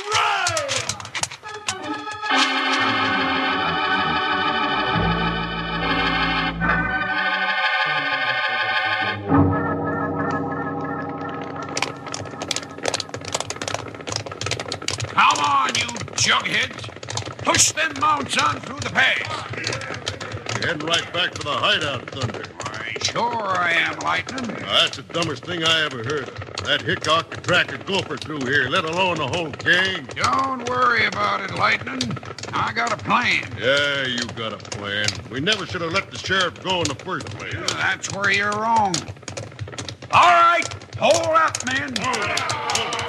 jugheads. 16.24 16.88
Push 17.44 17.72
them 17.72 17.92
mounts 18.00 18.38
on 18.38 18.58
through 18.60 18.80
the 18.80 18.88
pass. 18.88 20.56
You're 20.56 20.68
heading 20.68 20.86
right 20.86 21.12
back 21.12 21.34
for 21.34 21.42
the 21.42 21.50
hideout, 21.50 22.08
Thunder. 22.08 22.44
Why, 22.60 22.96
sure 23.02 23.58
I 23.58 23.72
am, 23.72 23.98
Lightning. 23.98 24.46
Now, 24.46 24.80
that's 24.80 24.96
the 24.96 25.02
dumbest 25.02 25.44
thing 25.44 25.62
I 25.64 25.84
ever 25.84 25.98
heard 25.98 26.28
of. 26.28 26.34
That 26.64 26.80
Hickok 26.80 27.30
could 27.30 27.44
track 27.44 27.72
a 27.74 27.78
gopher 27.84 28.16
through 28.16 28.46
here, 28.46 28.70
let 28.70 28.86
alone 28.86 29.18
the 29.18 29.26
whole 29.26 29.50
gang. 29.50 30.06
Don't 30.16 30.66
worry 30.66 31.04
about 31.04 31.42
it, 31.42 31.54
Lightning. 31.56 32.00
I 32.54 32.72
got 32.72 32.90
a 32.90 32.96
plan. 32.96 33.46
Yeah, 33.60 34.06
you 34.06 34.24
got 34.28 34.54
a 34.54 34.70
plan. 34.70 35.06
We 35.30 35.40
never 35.40 35.66
should 35.66 35.82
have 35.82 35.92
let 35.92 36.10
the 36.10 36.16
sheriff 36.16 36.62
go 36.62 36.78
in 36.80 36.88
the 36.88 36.94
first 36.94 37.26
place. 37.26 37.52
That's 37.74 38.10
where 38.14 38.30
you're 38.30 38.50
wrong. 38.52 38.94
All 40.10 40.22
right, 40.22 40.64
hold 40.96 41.36
up, 41.36 41.58
men. 41.66 43.03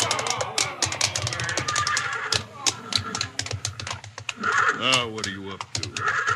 Now, 4.79 5.09
what 5.09 5.25
are 5.25 5.31
you 5.31 5.49
up 5.49 5.63
to? 5.73 5.89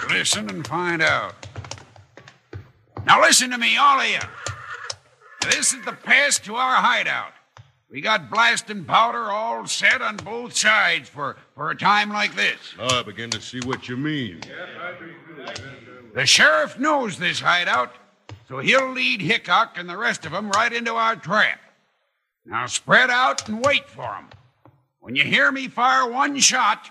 Listen 0.10 0.50
and 0.50 0.66
find 0.66 1.02
out. 1.02 1.36
Now 3.06 3.22
listen 3.22 3.50
to 3.52 3.58
me, 3.58 3.78
all 3.78 4.00
of 4.00 4.08
you. 4.08 4.20
This 5.42 5.74
is 5.74 5.84
the 5.86 5.94
pass 5.94 6.40
to 6.40 6.56
our 6.56 6.76
hideout. 6.76 7.34
We 7.90 8.02
got 8.02 8.30
blasting 8.30 8.86
powder 8.86 9.32
all 9.32 9.66
set 9.66 10.02
on 10.02 10.18
both 10.18 10.56
sides 10.56 11.10
for, 11.10 11.38
for 11.56 11.72
a 11.72 11.76
time 11.76 12.10
like 12.10 12.36
this. 12.36 12.58
Now 12.78 13.00
I 13.00 13.04
begin 13.04 13.32
to 13.32 13.42
see 13.42 13.60
what 13.62 13.90
you 13.90 13.98
mean. 13.98 14.42
The 16.14 16.26
sheriff 16.26 16.78
knows 16.78 17.18
this 17.18 17.40
hideout, 17.40 17.96
so 18.48 18.60
he'll 18.60 18.92
lead 18.92 19.22
Hickok 19.22 19.78
and 19.78 19.90
the 19.90 19.98
rest 19.98 20.26
of 20.26 20.34
them 20.34 20.52
right 20.52 20.72
into 20.72 20.94
our 20.94 21.16
trap. 21.16 21.60
Now 22.46 22.68
spread 22.68 23.10
out 23.10 23.48
and 23.50 23.64
wait 23.64 23.88
for 23.88 24.04
for 24.04 24.16
'em. 24.16 24.30
When 25.00 25.16
you 25.16 25.24
hear 25.24 25.52
me 25.52 25.68
fire 25.68 26.08
one 26.10 26.40
shot, 26.40 26.90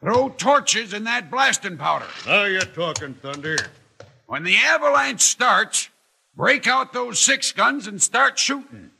throw 0.00 0.30
torches 0.30 0.92
in 0.92 1.04
that 1.04 1.30
blasting 1.30 1.76
powder. 1.76 2.06
Now 2.26 2.44
you're 2.44 2.62
talking, 2.62 3.14
Thunder. 3.14 3.56
When 4.26 4.44
the 4.44 4.56
avalanche 4.56 5.20
starts, 5.20 5.90
break 6.34 6.66
out 6.66 6.92
those 6.92 7.18
six 7.18 7.52
guns 7.52 7.86
and 7.86 8.00
start 8.00 8.38
shooting. 8.38 8.90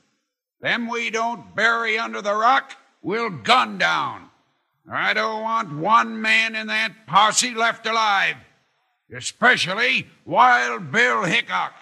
Them 0.60 0.88
we 0.88 1.10
don't 1.10 1.54
bury 1.54 1.98
under 1.98 2.20
the 2.20 2.34
rock, 2.34 2.76
we'll 3.02 3.30
gun 3.30 3.78
down. 3.78 4.28
I 4.90 5.14
don't 5.14 5.42
want 5.42 5.72
one 5.72 6.20
man 6.20 6.54
in 6.56 6.66
that 6.66 7.06
posse 7.06 7.54
left 7.54 7.86
alive, 7.86 8.36
especially 9.16 10.08
Wild 10.24 10.90
Bill 10.90 11.22
Hickok. 11.22 11.74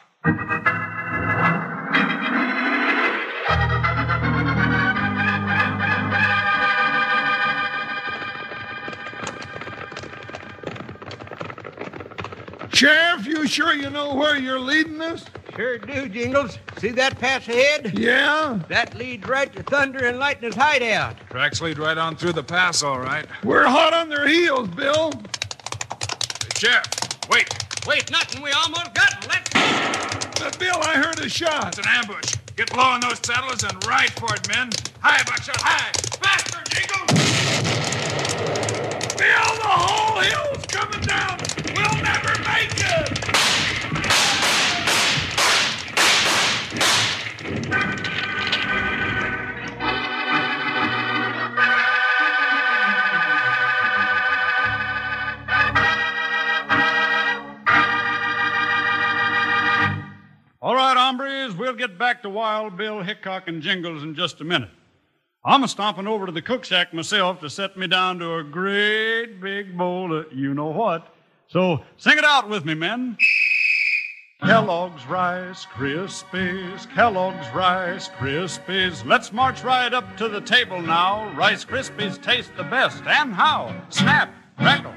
Sheriff, 12.78 13.26
you 13.26 13.44
sure 13.48 13.74
you 13.74 13.90
know 13.90 14.14
where 14.14 14.38
you're 14.38 14.60
leading 14.60 15.00
us? 15.00 15.24
Sure 15.56 15.78
do, 15.78 16.08
Jingles. 16.08 16.60
See 16.76 16.90
that 16.90 17.18
pass 17.18 17.48
ahead? 17.48 17.98
Yeah? 17.98 18.60
That 18.68 18.94
leads 18.94 19.26
right 19.26 19.52
to 19.56 19.64
Thunder 19.64 20.04
and 20.04 20.20
Lightning's 20.20 20.54
hideout. 20.54 21.16
Tracks 21.28 21.60
lead 21.60 21.80
right 21.80 21.98
on 21.98 22.14
through 22.14 22.34
the 22.34 22.44
pass, 22.44 22.84
all 22.84 23.00
right. 23.00 23.26
We're 23.42 23.66
hot 23.66 23.94
on 23.94 24.08
their 24.08 24.28
heels, 24.28 24.68
Bill. 24.68 25.10
Hey, 25.10 26.50
Sheriff, 26.54 26.86
wait. 27.28 27.52
Wait, 27.84 28.12
nothing. 28.12 28.42
We 28.42 28.52
almost 28.52 28.94
got 28.94 29.12
him. 29.24 29.28
Let's 29.28 29.50
go. 29.50 30.44
But 30.44 30.56
Bill, 30.60 30.78
I 30.80 31.02
heard 31.02 31.18
a 31.18 31.28
shot. 31.28 31.76
It's 31.76 31.78
an 31.78 31.92
ambush. 31.92 32.36
Get 32.54 32.76
low 32.76 32.84
on 32.84 33.00
those 33.00 33.18
saddles 33.26 33.64
and 33.64 33.84
ride 33.88 34.10
for 34.10 34.32
it, 34.36 34.46
men. 34.46 34.70
High, 35.00 35.24
Buckshot, 35.24 35.56
high. 35.56 35.90
Faster, 36.22 36.62
we'll 61.58 61.74
get 61.74 61.98
back 61.98 62.22
to 62.22 62.30
Wild 62.30 62.76
Bill 62.76 63.02
Hickok 63.02 63.48
and 63.48 63.60
Jingles 63.60 64.02
in 64.02 64.14
just 64.14 64.40
a 64.40 64.44
minute. 64.44 64.70
I'm 65.44 65.64
a 65.64 65.68
stomping 65.68 66.06
over 66.06 66.26
to 66.26 66.32
the 66.32 66.42
cook 66.42 66.64
shack 66.64 66.92
myself 66.92 67.40
to 67.40 67.50
set 67.50 67.76
me 67.76 67.86
down 67.86 68.18
to 68.18 68.34
a 68.36 68.44
great 68.44 69.40
big 69.40 69.76
bowl 69.76 70.16
of 70.16 70.32
you 70.32 70.54
know 70.54 70.66
what. 70.66 71.14
So 71.48 71.82
sing 71.96 72.18
it 72.18 72.24
out 72.24 72.48
with 72.48 72.64
me, 72.64 72.74
men. 72.74 73.16
Kellogg's 74.42 75.04
Rice 75.06 75.66
Krispies, 75.66 76.88
Kellogg's 76.94 77.48
Rice 77.52 78.08
Krispies. 78.10 79.04
Let's 79.04 79.32
march 79.32 79.64
right 79.64 79.92
up 79.92 80.16
to 80.18 80.28
the 80.28 80.40
table 80.40 80.80
now. 80.80 81.34
Rice 81.34 81.64
Krispies 81.64 82.22
taste 82.22 82.52
the 82.56 82.62
best. 82.64 83.02
And 83.04 83.34
how? 83.34 83.74
Snap, 83.88 84.32
crackle. 84.56 84.94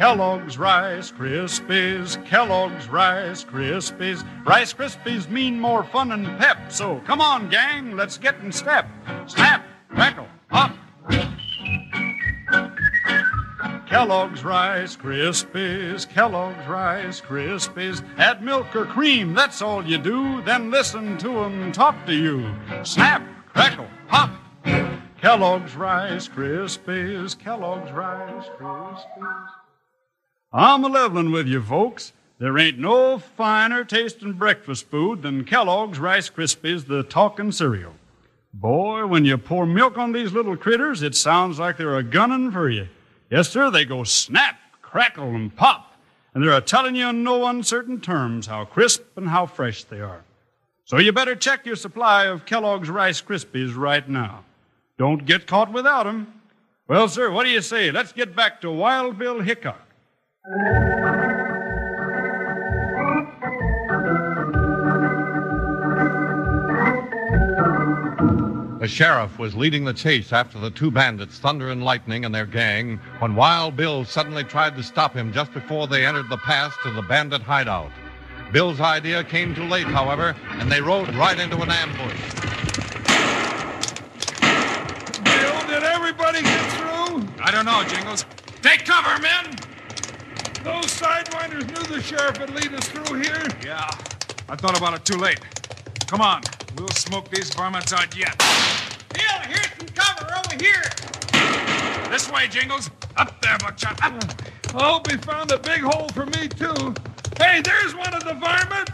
Kellogg's 0.00 0.56
Rice 0.56 1.12
Krispies, 1.12 2.24
Kellogg's 2.24 2.88
Rice 2.88 3.44
Krispies. 3.44 4.26
Rice 4.46 4.72
Krispies 4.72 5.28
mean 5.28 5.60
more 5.60 5.84
fun 5.84 6.12
and 6.12 6.26
pep. 6.38 6.72
So 6.72 7.00
come 7.00 7.20
on, 7.20 7.50
gang, 7.50 7.94
let's 7.94 8.16
get 8.16 8.34
in 8.40 8.50
step. 8.50 8.88
Snap, 9.26 9.62
crackle, 9.90 10.26
pop. 10.48 10.74
Kellogg's 13.86 14.42
Rice 14.42 14.96
Krispies, 14.96 16.08
Kellogg's 16.08 16.66
Rice 16.66 17.20
Krispies. 17.20 18.02
Add 18.16 18.42
milk 18.42 18.74
or 18.74 18.86
cream, 18.86 19.34
that's 19.34 19.60
all 19.60 19.84
you 19.84 19.98
do. 19.98 20.40
Then 20.40 20.70
listen 20.70 21.18
to 21.18 21.40
'em 21.40 21.72
talk 21.72 22.06
to 22.06 22.14
you. 22.14 22.54
Snap, 22.84 23.22
crackle, 23.52 23.88
pop. 24.08 24.30
Kellogg's 25.20 25.76
Rice 25.76 26.26
Krispies, 26.26 27.38
Kellogg's 27.38 27.92
Rice 27.92 28.48
Krispies. 28.58 29.59
I'm 30.52 30.82
a 30.82 30.88
leveling 30.88 31.30
with 31.30 31.46
you, 31.46 31.62
folks. 31.62 32.12
There 32.40 32.58
ain't 32.58 32.76
no 32.76 33.20
finer 33.20 33.84
tasting 33.84 34.32
breakfast 34.32 34.86
food 34.86 35.22
than 35.22 35.44
Kellogg's 35.44 36.00
Rice 36.00 36.28
Krispies, 36.28 36.88
the 36.88 37.04
talking 37.04 37.52
cereal. 37.52 37.94
Boy, 38.52 39.06
when 39.06 39.24
you 39.24 39.38
pour 39.38 39.64
milk 39.64 39.96
on 39.96 40.10
these 40.10 40.32
little 40.32 40.56
critters, 40.56 41.02
it 41.02 41.14
sounds 41.14 41.60
like 41.60 41.76
they're 41.76 41.96
a 41.96 42.02
gunning 42.02 42.50
for 42.50 42.68
you. 42.68 42.88
Yes, 43.30 43.48
sir, 43.48 43.70
they 43.70 43.84
go 43.84 44.02
snap, 44.02 44.56
crackle, 44.82 45.36
and 45.36 45.54
pop. 45.54 45.94
And 46.34 46.42
they're 46.42 46.56
a 46.56 46.60
telling 46.60 46.96
you 46.96 47.10
in 47.10 47.22
no 47.22 47.46
uncertain 47.46 48.00
terms 48.00 48.48
how 48.48 48.64
crisp 48.64 49.04
and 49.16 49.28
how 49.28 49.46
fresh 49.46 49.84
they 49.84 50.00
are. 50.00 50.24
So 50.84 50.98
you 50.98 51.12
better 51.12 51.36
check 51.36 51.64
your 51.64 51.76
supply 51.76 52.24
of 52.24 52.44
Kellogg's 52.44 52.90
Rice 52.90 53.22
Krispies 53.22 53.76
right 53.76 54.08
now. 54.08 54.42
Don't 54.98 55.26
get 55.26 55.46
caught 55.46 55.72
without 55.72 56.08
'em. 56.08 56.40
Well, 56.88 57.08
sir, 57.08 57.30
what 57.30 57.44
do 57.44 57.50
you 57.50 57.60
say? 57.60 57.92
Let's 57.92 58.12
get 58.12 58.34
back 58.34 58.60
to 58.62 58.72
Wild 58.72 59.16
Bill 59.16 59.42
Hickok. 59.42 59.89
The 68.80 68.88
sheriff 68.88 69.38
was 69.38 69.54
leading 69.54 69.84
the 69.84 69.92
chase 69.92 70.32
after 70.32 70.58
the 70.58 70.70
two 70.70 70.90
bandits, 70.90 71.38
Thunder 71.38 71.68
and 71.68 71.84
Lightning, 71.84 72.24
and 72.24 72.34
their 72.34 72.46
gang, 72.46 72.96
when 73.18 73.34
Wild 73.34 73.76
Bill 73.76 74.06
suddenly 74.06 74.42
tried 74.42 74.76
to 74.76 74.82
stop 74.82 75.14
him 75.14 75.30
just 75.30 75.52
before 75.52 75.86
they 75.86 76.06
entered 76.06 76.30
the 76.30 76.38
pass 76.38 76.74
to 76.84 76.90
the 76.90 77.02
bandit 77.02 77.42
hideout. 77.42 77.90
Bill's 78.50 78.80
idea 78.80 79.22
came 79.22 79.54
too 79.54 79.66
late, 79.66 79.86
however, 79.86 80.34
and 80.52 80.72
they 80.72 80.80
rode 80.80 81.14
right 81.16 81.38
into 81.38 81.60
an 81.60 81.70
ambush. 81.70 82.34
Bill, 85.22 85.66
did 85.68 85.82
everybody 85.82 86.40
get 86.40 86.72
through? 86.72 87.28
I 87.44 87.50
don't 87.52 87.66
know, 87.66 87.84
Jingles. 87.84 88.24
Take 88.62 88.86
cover, 88.86 89.20
men! 89.20 89.69
Those 90.62 90.86
sidewinders 90.86 91.66
knew 91.68 91.96
the 91.96 92.02
sheriff 92.02 92.38
would 92.38 92.50
lead 92.50 92.74
us 92.74 92.86
through 92.88 93.20
here. 93.20 93.46
Yeah, 93.64 93.88
I 94.48 94.56
thought 94.56 94.76
about 94.76 94.94
it 94.94 95.04
too 95.04 95.16
late. 95.16 95.40
Come 96.06 96.20
on, 96.20 96.42
we'll 96.76 96.88
smoke 96.88 97.30
these 97.30 97.54
varmints 97.54 97.92
out 97.92 98.14
yet. 98.16 98.36
Bill, 99.14 99.40
here's 99.48 99.70
some 99.78 99.88
cover 99.94 100.26
over 100.36 100.62
here. 100.62 100.82
This 102.10 102.30
way, 102.30 102.46
Jingles. 102.48 102.90
Up 103.16 103.40
there, 103.40 103.56
Buckshot. 103.58 104.02
Up. 104.04 104.22
I 104.74 104.82
hope 104.84 105.10
he 105.10 105.16
found 105.16 105.50
a 105.50 105.58
big 105.58 105.80
hole 105.80 106.08
for 106.10 106.26
me, 106.26 106.48
too. 106.48 106.94
Hey, 107.38 107.60
there's 107.62 107.94
one 107.94 108.12
of 108.12 108.24
the 108.24 108.34
varmints. 108.34 108.90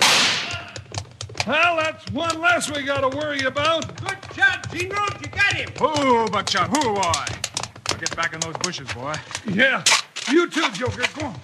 Well, 1.46 1.76
that's 1.76 2.10
one 2.12 2.40
less 2.40 2.70
we 2.70 2.82
got 2.82 3.00
to 3.08 3.16
worry 3.16 3.40
about. 3.40 3.96
Good 4.04 4.18
shot, 4.34 4.70
Jingles. 4.72 5.10
You 5.20 5.28
got 5.28 5.52
him. 5.54 5.68
Oh, 5.80 6.28
Buckshot, 6.28 6.70
whoo, 6.70 6.94
boy. 6.94 7.02
I'll 7.02 7.98
get 7.98 8.14
back 8.16 8.34
in 8.34 8.40
those 8.40 8.56
bushes, 8.58 8.92
boy. 8.92 9.14
Yeah, 9.50 9.82
you 10.30 10.48
too, 10.48 10.70
Joker. 10.72 11.04
Go 11.18 11.26
on. 11.26 11.40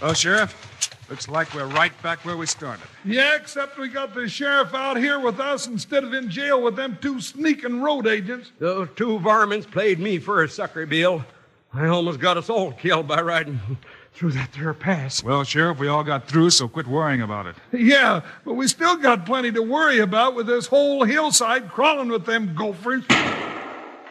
Well, 0.00 0.14
Sheriff, 0.14 0.54
looks 1.10 1.28
like 1.28 1.52
we're 1.54 1.66
right 1.66 1.90
back 2.02 2.24
where 2.24 2.36
we 2.36 2.46
started. 2.46 2.84
Yeah, 3.04 3.34
except 3.34 3.76
we 3.78 3.88
got 3.88 4.14
the 4.14 4.28
sheriff 4.28 4.72
out 4.72 4.96
here 4.96 5.18
with 5.18 5.40
us 5.40 5.66
instead 5.66 6.04
of 6.04 6.14
in 6.14 6.30
jail 6.30 6.62
with 6.62 6.76
them 6.76 6.96
two 7.00 7.20
sneaking 7.20 7.82
road 7.82 8.06
agents. 8.06 8.52
Those 8.60 8.88
two 8.94 9.18
varmints 9.18 9.66
played 9.66 9.98
me 9.98 10.20
for 10.20 10.44
a 10.44 10.48
sucker, 10.48 10.86
Bill. 10.86 11.24
I 11.74 11.88
almost 11.88 12.20
got 12.20 12.36
us 12.36 12.48
all 12.48 12.70
killed 12.72 13.08
by 13.08 13.20
riding 13.22 13.58
through 14.12 14.30
that 14.32 14.52
there 14.52 14.72
pass. 14.72 15.20
Well, 15.22 15.42
Sheriff, 15.42 15.80
we 15.80 15.88
all 15.88 16.04
got 16.04 16.28
through, 16.28 16.50
so 16.50 16.68
quit 16.68 16.86
worrying 16.86 17.22
about 17.22 17.46
it. 17.46 17.56
Yeah, 17.72 18.20
but 18.44 18.54
we 18.54 18.68
still 18.68 18.96
got 18.96 19.26
plenty 19.26 19.50
to 19.50 19.62
worry 19.62 19.98
about 19.98 20.36
with 20.36 20.46
this 20.46 20.68
whole 20.68 21.02
hillside 21.02 21.70
crawling 21.70 22.08
with 22.08 22.24
them 22.24 22.54
gophers. 22.54 23.02
All 23.10 23.14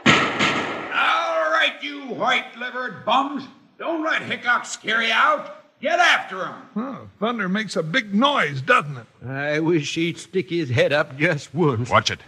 right, 0.06 1.76
you 1.82 2.02
white-livered 2.10 3.06
bums. 3.06 3.48
Don't 3.80 4.04
let 4.04 4.22
Hickok 4.24 4.66
scare 4.66 5.02
you 5.02 5.14
out. 5.14 5.54
Get 5.80 6.00
after 6.00 6.46
him. 6.46 6.56
Huh, 6.74 6.98
thunder 7.20 7.48
makes 7.48 7.76
a 7.76 7.84
big 7.84 8.14
noise, 8.14 8.62
doesn't 8.62 8.98
it? 8.98 9.06
I 9.28 9.60
wish 9.60 9.94
he'd 9.94 10.18
stick 10.18 10.50
his 10.50 10.70
head 10.70 10.92
up 10.92 11.18
just 11.18 11.54
once. 11.54 11.90
Watch 11.90 12.10
it. 12.10 12.20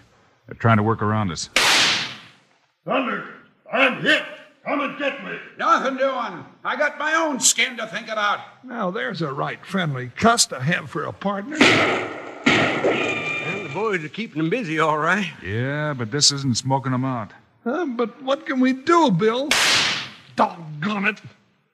They're 0.46 0.56
trying 0.56 0.78
to 0.78 0.84
work 0.84 1.02
around 1.02 1.32
us. 1.32 1.50
Thunder, 2.86 3.28
I'm 3.72 4.02
hit. 4.02 4.24
Come 4.66 4.82
and 4.82 5.00
get 5.00 5.24
me. 5.26 5.36
Nothing 5.58 5.98
doing. 5.98 6.46
I 6.64 6.76
got 6.78 7.00
my 7.00 7.16
own 7.16 7.40
skin 7.40 7.76
to 7.78 7.88
think 7.88 8.08
about. 8.08 8.40
Now, 8.64 8.92
there's 8.92 9.24
a 9.24 9.32
right 9.32 9.64
friendly 9.66 10.12
cuss 10.16 10.46
to 10.48 10.60
have 10.60 10.90
for 10.92 11.06
a 11.06 11.14
partner. 11.14 11.58
Well, 11.60 13.64
the 13.64 13.72
boys 13.74 14.04
are 14.04 14.10
keeping 14.10 14.44
him 14.44 14.50
busy, 14.52 14.80
all 14.80 14.98
right. 14.98 15.32
Yeah, 15.44 15.96
but 15.98 16.12
this 16.12 16.32
isn't 16.32 16.58
smoking 16.58 16.92
them 16.92 17.06
out. 17.06 17.32
Huh, 17.64 17.88
but 17.88 18.22
what 18.22 18.46
can 18.46 18.60
we 18.60 18.74
do, 18.74 19.10
Bill? 19.10 19.50
Doggone 20.36 21.08
it. 21.08 21.22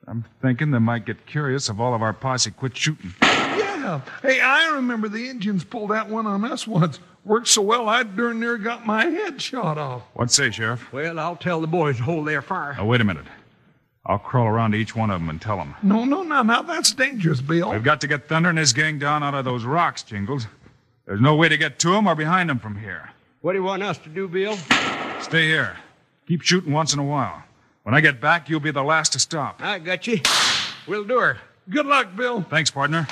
I'm 0.07 0.23
thinking 0.41 0.71
they 0.71 0.79
might 0.79 1.05
get 1.05 1.25
curious 1.25 1.69
if 1.69 1.79
all 1.79 1.93
of 1.93 2.01
our 2.01 2.13
posse 2.13 2.51
quit 2.51 2.77
shooting. 2.77 3.13
Yeah. 3.21 4.01
Hey, 4.21 4.41
I 4.41 4.73
remember 4.75 5.09
the 5.09 5.29
Indians 5.29 5.63
pulled 5.63 5.91
that 5.91 6.09
one 6.09 6.25
on 6.25 6.43
us 6.45 6.67
once. 6.67 6.99
Worked 7.23 7.47
so 7.47 7.61
well, 7.61 7.89
I 7.89 8.03
darn 8.03 8.39
near 8.39 8.57
got 8.57 8.85
my 8.85 9.05
head 9.05 9.41
shot 9.41 9.77
off. 9.79 10.03
What 10.13 10.31
say, 10.31 10.51
Sheriff? 10.51 10.91
Well, 10.93 11.19
I'll 11.19 11.35
tell 11.35 11.59
the 11.59 11.67
boys 11.67 11.97
to 11.97 12.03
hold 12.03 12.27
their 12.27 12.41
fire. 12.43 12.75
Oh, 12.79 12.85
wait 12.85 13.01
a 13.01 13.03
minute. 13.03 13.25
I'll 14.05 14.19
crawl 14.19 14.45
around 14.45 14.71
to 14.71 14.77
each 14.77 14.95
one 14.95 15.09
of 15.09 15.19
them 15.19 15.29
and 15.29 15.41
tell 15.41 15.57
them. 15.57 15.73
No, 15.81 16.05
no, 16.05 16.21
no, 16.21 16.43
now 16.43 16.61
that's 16.61 16.93
dangerous, 16.93 17.41
Bill. 17.41 17.71
We've 17.71 17.83
got 17.83 18.01
to 18.01 18.07
get 18.07 18.27
Thunder 18.27 18.49
and 18.49 18.59
his 18.59 18.73
gang 18.73 18.99
down 18.99 19.23
out 19.23 19.33
of 19.33 19.45
those 19.45 19.65
rocks, 19.65 20.03
Jingles. 20.03 20.45
There's 21.07 21.21
no 21.21 21.35
way 21.35 21.49
to 21.49 21.57
get 21.57 21.79
to 21.79 21.89
them 21.89 22.05
or 22.07 22.13
behind 22.13 22.49
them 22.49 22.59
from 22.59 22.77
here. 22.77 23.09
What 23.41 23.53
do 23.53 23.59
you 23.59 23.63
want 23.63 23.81
us 23.81 23.97
to 23.99 24.09
do, 24.09 24.27
Bill? 24.27 24.57
Stay 25.21 25.47
here. 25.47 25.77
Keep 26.27 26.43
shooting 26.43 26.71
once 26.71 26.93
in 26.93 26.99
a 26.99 27.03
while. 27.03 27.43
When 27.85 27.93
I 27.93 28.01
get 28.01 28.19
back, 28.19 28.49
you'll 28.49 28.59
be 28.61 28.71
the 28.71 28.81
last 28.81 29.13
to 29.13 29.19
stop. 29.19 29.61
I 29.61 29.77
got 29.77 30.07
you. 30.07 30.19
We'll 30.87 31.03
do 31.03 31.19
her. 31.19 31.37
Good 31.69 31.85
luck, 31.85 32.15
Bill. 32.15 32.41
Thanks, 32.41 32.71
partner. 32.71 33.07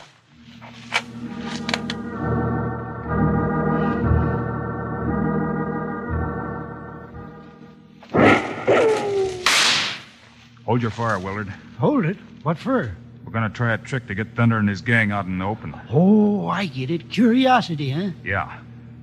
Hold 10.66 10.82
your 10.82 10.90
fire, 10.90 11.20
Willard. 11.20 11.50
Hold 11.78 12.06
it. 12.06 12.18
What 12.42 12.58
for? 12.58 12.96
We're 13.24 13.32
going 13.32 13.48
to 13.48 13.56
try 13.56 13.74
a 13.74 13.78
trick 13.78 14.08
to 14.08 14.16
get 14.16 14.36
Thunder 14.36 14.58
and 14.58 14.68
his 14.68 14.82
gang 14.82 15.12
out 15.12 15.28
in 15.28 15.38
the 15.38 15.46
open. 15.46 15.80
Oh, 15.92 16.48
I 16.48 16.66
get 16.66 16.90
it. 16.90 17.12
Curiosity, 17.12 17.92
huh? 17.92 18.10
Yeah. 18.24 18.60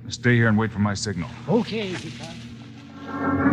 Stay 0.09 0.35
here 0.35 0.49
and 0.49 0.57
wait 0.57 0.73
for 0.73 0.79
my 0.79 0.95
signal. 0.95 1.29
Okay, 1.47 1.93
Hickok. 1.93 3.50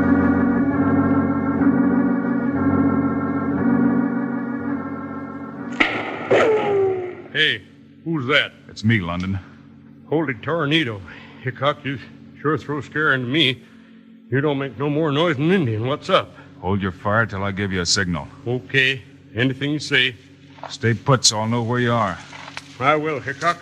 Hey, 6.31 7.63
who's 8.05 8.27
that? 8.27 8.53
It's 8.69 8.85
me, 8.85 9.01
London. 9.01 9.39
Holy 10.09 10.35
tornado. 10.35 11.01
Hickok, 11.43 11.85
you 11.85 11.99
sure 12.41 12.59
throw 12.59 12.81
scaring 12.81 13.23
to 13.23 13.29
me. 13.29 13.63
You 14.31 14.41
don't 14.41 14.59
make 14.59 14.79
no 14.79 14.91
more 14.91 15.11
noise 15.13 15.37
than 15.37 15.51
Indian. 15.51 15.87
What's 15.87 16.11
up? 16.11 16.35
Hold 16.61 16.83
your 16.83 16.93
fire 16.93 17.27
till 17.27 17.43
I 17.43 17.53
give 17.53 17.73
you 17.73 17.81
a 17.81 17.87
signal. 17.87 18.29
Okay. 18.47 19.03
Anything 19.35 19.71
you 19.71 19.79
say. 19.79 20.17
Stay 20.69 20.95
put 20.95 21.25
so 21.25 21.39
I'll 21.39 21.49
know 21.49 21.63
where 21.63 21.81
you 21.81 21.93
are. 21.93 22.19
I 22.81 22.97
will, 22.97 23.21
Hickok. 23.21 23.59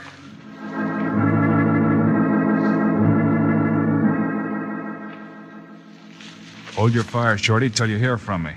Hold 6.74 6.92
your 6.92 7.04
fire, 7.04 7.38
Shorty, 7.38 7.70
till 7.70 7.88
you 7.88 7.96
hear 7.96 8.18
from 8.18 8.42
me. 8.42 8.52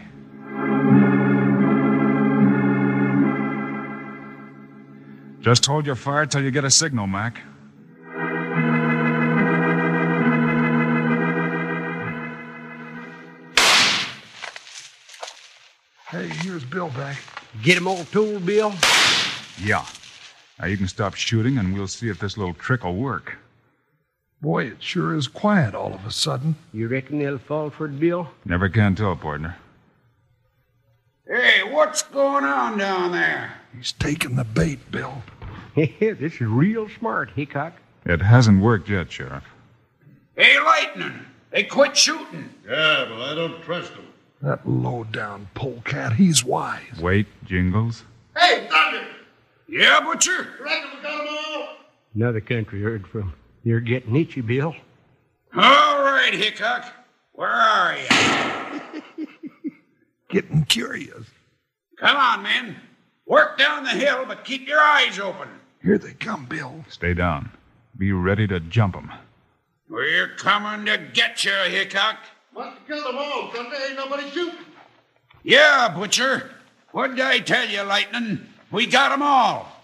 Just 5.50 5.66
hold 5.66 5.88
your 5.88 5.96
fire 5.96 6.28
till 6.28 6.44
you 6.44 6.52
get 6.52 6.64
a 6.64 6.70
signal, 6.70 7.08
Mac. 7.08 7.42
Hey, 16.08 16.28
here's 16.44 16.64
Bill 16.64 16.90
back. 16.90 17.18
Get 17.64 17.78
him 17.78 17.88
all 17.88 18.04
told, 18.04 18.46
Bill? 18.46 18.72
Yeah. 19.60 19.84
Now 20.60 20.68
you 20.68 20.78
can 20.78 20.88
stop 20.88 21.16
shooting 21.16 21.58
and 21.58 21.74
we'll 21.74 21.88
see 21.88 22.10
if 22.10 22.20
this 22.20 22.38
little 22.38 22.54
trick 22.54 22.84
will 22.84 22.96
work. 22.96 23.40
Boy, 24.44 24.66
it 24.66 24.84
sure 24.84 25.16
is 25.16 25.28
quiet 25.28 25.74
all 25.74 25.96
of 25.96 26.06
a 26.06 26.12
sudden. 26.12 26.58
You 26.72 26.90
reckon 26.90 27.18
they'll 27.18 27.40
fall 27.40 27.72
for 27.72 27.88
it, 27.88 28.00
Bill? 28.00 28.30
Never 28.46 28.70
can 28.70 28.94
tell, 28.94 29.16
partner. 29.16 29.58
Hey, 31.28 31.64
what's 31.64 32.04
going 32.04 32.44
on 32.44 32.78
down 32.78 33.12
there? 33.14 33.54
He's 33.76 33.92
taking 33.94 34.36
the 34.36 34.44
bait, 34.44 34.92
Bill. 34.92 35.24
This 35.75 36.34
is 36.36 36.41
real 36.41 36.88
smart, 36.89 37.32
Hickok. 37.32 37.73
It 38.05 38.21
hasn't 38.21 38.62
worked 38.62 38.89
yet, 38.89 39.12
Sheriff. 39.12 39.43
Hey, 40.36 40.60
Lightning, 40.60 41.19
they 41.51 41.63
quit 41.63 41.95
shooting. 41.97 42.49
Yeah, 42.67 43.05
but 43.10 43.21
I 43.21 43.36
don't 43.36 43.62
trust 43.62 43.91
him. 43.91 44.05
That 44.41 44.67
low 44.67 45.03
down 45.03 45.49
polecat, 45.53 46.13
he's 46.13 46.45
wise. 46.45 46.82
Wait, 47.01 47.27
Jingles. 47.45 48.03
Hey, 48.38 48.67
Thunder! 48.71 49.05
Yeah, 49.67 49.99
Butcher? 49.99 50.32
You 50.58 50.63
reckon 50.65 50.89
we 50.95 51.01
got 51.03 51.21
'em 51.21 51.27
all? 51.53 51.67
Another 52.15 52.39
country 52.41 52.82
heard 52.82 53.05
from. 53.08 53.34
You're 53.63 53.82
getting 53.82 54.15
itchy, 54.15 54.41
Bill. 54.41 54.73
All 55.55 56.01
right, 56.03 56.34
Hickok. 56.34 56.86
Where 57.34 57.49
are 57.49 57.95
you? 57.97 59.27
Getting 60.29 60.63
curious. 60.65 61.25
Come 61.97 62.15
on, 62.17 62.43
men. 62.43 62.75
Work 63.30 63.60
down 63.60 63.84
the 63.84 63.92
hill, 63.92 64.26
but 64.28 64.44
keep 64.44 64.68
your 64.68 64.82
eyes 64.82 65.20
open. 65.20 65.48
Here 65.84 66.00
they 66.00 66.13
come, 66.13 66.48
Bill. 66.48 66.84
Stay 66.89 67.13
down. 67.13 67.52
Be 67.96 68.12
ready 68.12 68.48
to 68.48 68.60
jump 68.60 68.96
'em. 68.96 69.12
We're 69.88 70.30
coming 70.30 70.88
to 70.88 70.98
get 70.98 71.44
you, 71.44 71.52
Hickok. 71.52 72.18
Must 72.56 72.80
have 72.80 72.88
killed 72.88 73.06
'em 73.06 73.18
all, 73.20 73.52
Thunder. 73.52 73.76
Ain't 73.88 73.98
nobody 73.98 74.32
shooting. 74.32 74.56
Yeah, 75.44 75.89
Butcher. 75.89 76.50
What'd 76.92 77.20
I 77.20 77.38
tell 77.38 77.70
you, 77.70 77.84
Lightning? 77.84 78.52
We 78.72 78.88
got 78.88 79.12
'em 79.12 79.22
all. 79.22 79.80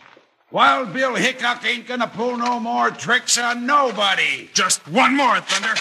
Wild 0.50 0.92
Bill 0.92 1.14
Hickok 1.14 1.64
ain't 1.66 1.88
gonna 1.88 2.08
pull 2.08 2.38
no 2.38 2.60
more 2.60 2.90
tricks 2.90 3.38
on 3.38 3.68
nobody. 3.68 4.50
Just 4.56 4.88
one 4.88 5.16
more, 5.16 5.40
Thunder. 5.42 5.76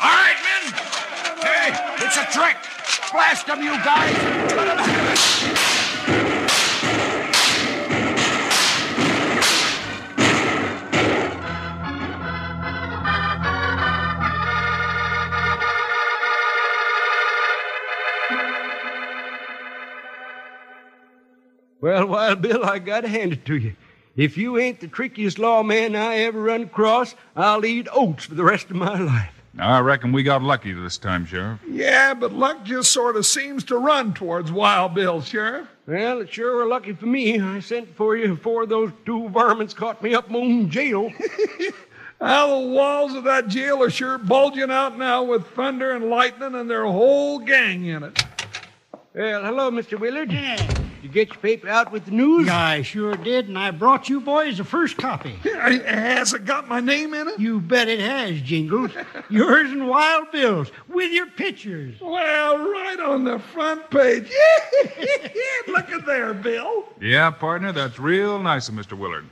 All 0.00 0.10
right, 0.10 0.36
men. 0.42 0.72
Hey, 1.44 1.94
it's 2.04 2.16
a 2.16 2.24
trick. 2.32 2.56
Blast 3.12 3.48
'em, 3.48 3.62
you 3.62 3.78
guys. 3.84 5.83
Well, 21.84 22.06
Wild 22.06 22.40
Bill, 22.40 22.64
I 22.64 22.78
gotta 22.78 23.08
hand 23.08 23.34
it 23.34 23.44
to 23.44 23.58
you. 23.58 23.76
If 24.16 24.38
you 24.38 24.56
ain't 24.56 24.80
the 24.80 24.88
trickiest 24.88 25.38
lawman 25.38 25.94
I 25.94 26.20
ever 26.20 26.40
run 26.40 26.62
across, 26.62 27.14
I'll 27.36 27.62
eat 27.66 27.88
oats 27.92 28.24
for 28.24 28.34
the 28.34 28.42
rest 28.42 28.70
of 28.70 28.76
my 28.76 28.98
life. 28.98 29.34
I 29.58 29.80
reckon 29.80 30.10
we 30.10 30.22
got 30.22 30.42
lucky 30.42 30.72
this 30.72 30.96
time, 30.96 31.26
Sheriff. 31.26 31.60
Yeah, 31.68 32.14
but 32.14 32.32
luck 32.32 32.64
just 32.64 32.90
sort 32.90 33.16
of 33.16 33.26
seems 33.26 33.64
to 33.64 33.76
run 33.76 34.14
towards 34.14 34.50
Wild 34.50 34.94
Bill, 34.94 35.20
Sheriff. 35.20 35.68
Well, 35.86 36.22
it 36.22 36.32
sure 36.32 36.56
were 36.56 36.64
lucky 36.64 36.94
for 36.94 37.04
me. 37.04 37.38
I 37.38 37.60
sent 37.60 37.94
for 37.94 38.16
you 38.16 38.28
before 38.28 38.64
those 38.64 38.90
two 39.04 39.28
varmints 39.28 39.74
caught 39.74 40.02
me 40.02 40.14
up 40.14 40.30
in 40.30 40.70
jail. 40.70 41.12
How 42.18 42.60
the 42.62 42.66
walls 42.68 43.12
of 43.12 43.24
that 43.24 43.48
jail 43.48 43.82
are 43.82 43.90
sure 43.90 44.16
bulging 44.16 44.70
out 44.70 44.96
now 44.96 45.22
with 45.22 45.46
thunder 45.48 45.90
and 45.90 46.06
lightning 46.06 46.54
and 46.54 46.70
their 46.70 46.86
whole 46.86 47.40
gang 47.40 47.84
in 47.84 48.04
it. 48.04 48.24
well, 49.12 49.44
hello, 49.44 49.70
Mr. 49.70 50.00
Willard. 50.00 50.30
You 51.04 51.10
get 51.10 51.28
your 51.28 51.36
paper 51.36 51.68
out 51.68 51.92
with 51.92 52.06
the 52.06 52.12
news? 52.12 52.46
Yeah, 52.46 52.58
I 52.58 52.80
sure 52.80 53.14
did, 53.14 53.48
and 53.48 53.58
I 53.58 53.72
brought 53.72 54.08
you 54.08 54.22
boys 54.22 54.56
the 54.56 54.64
first 54.64 54.96
copy. 54.96 55.32
Has 55.34 56.32
it 56.32 56.46
got 56.46 56.66
my 56.66 56.80
name 56.80 57.12
in 57.12 57.28
it? 57.28 57.38
You 57.38 57.60
bet 57.60 57.88
it 57.88 58.00
has, 58.00 58.40
Jingles. 58.40 58.90
Yours 59.28 59.70
and 59.70 59.86
Wild 59.86 60.32
Bill's, 60.32 60.72
with 60.88 61.12
your 61.12 61.26
pictures. 61.26 62.00
Well, 62.00 62.56
right 62.56 62.98
on 63.00 63.22
the 63.24 63.38
front 63.38 63.90
page. 63.90 64.32
Look 65.68 65.90
at 65.90 66.06
there, 66.06 66.32
Bill. 66.32 66.84
Yeah, 67.02 67.30
partner, 67.32 67.70
that's 67.70 67.98
real 67.98 68.38
nice 68.38 68.70
of 68.70 68.74
Mr. 68.74 68.96
Willard. 68.96 69.26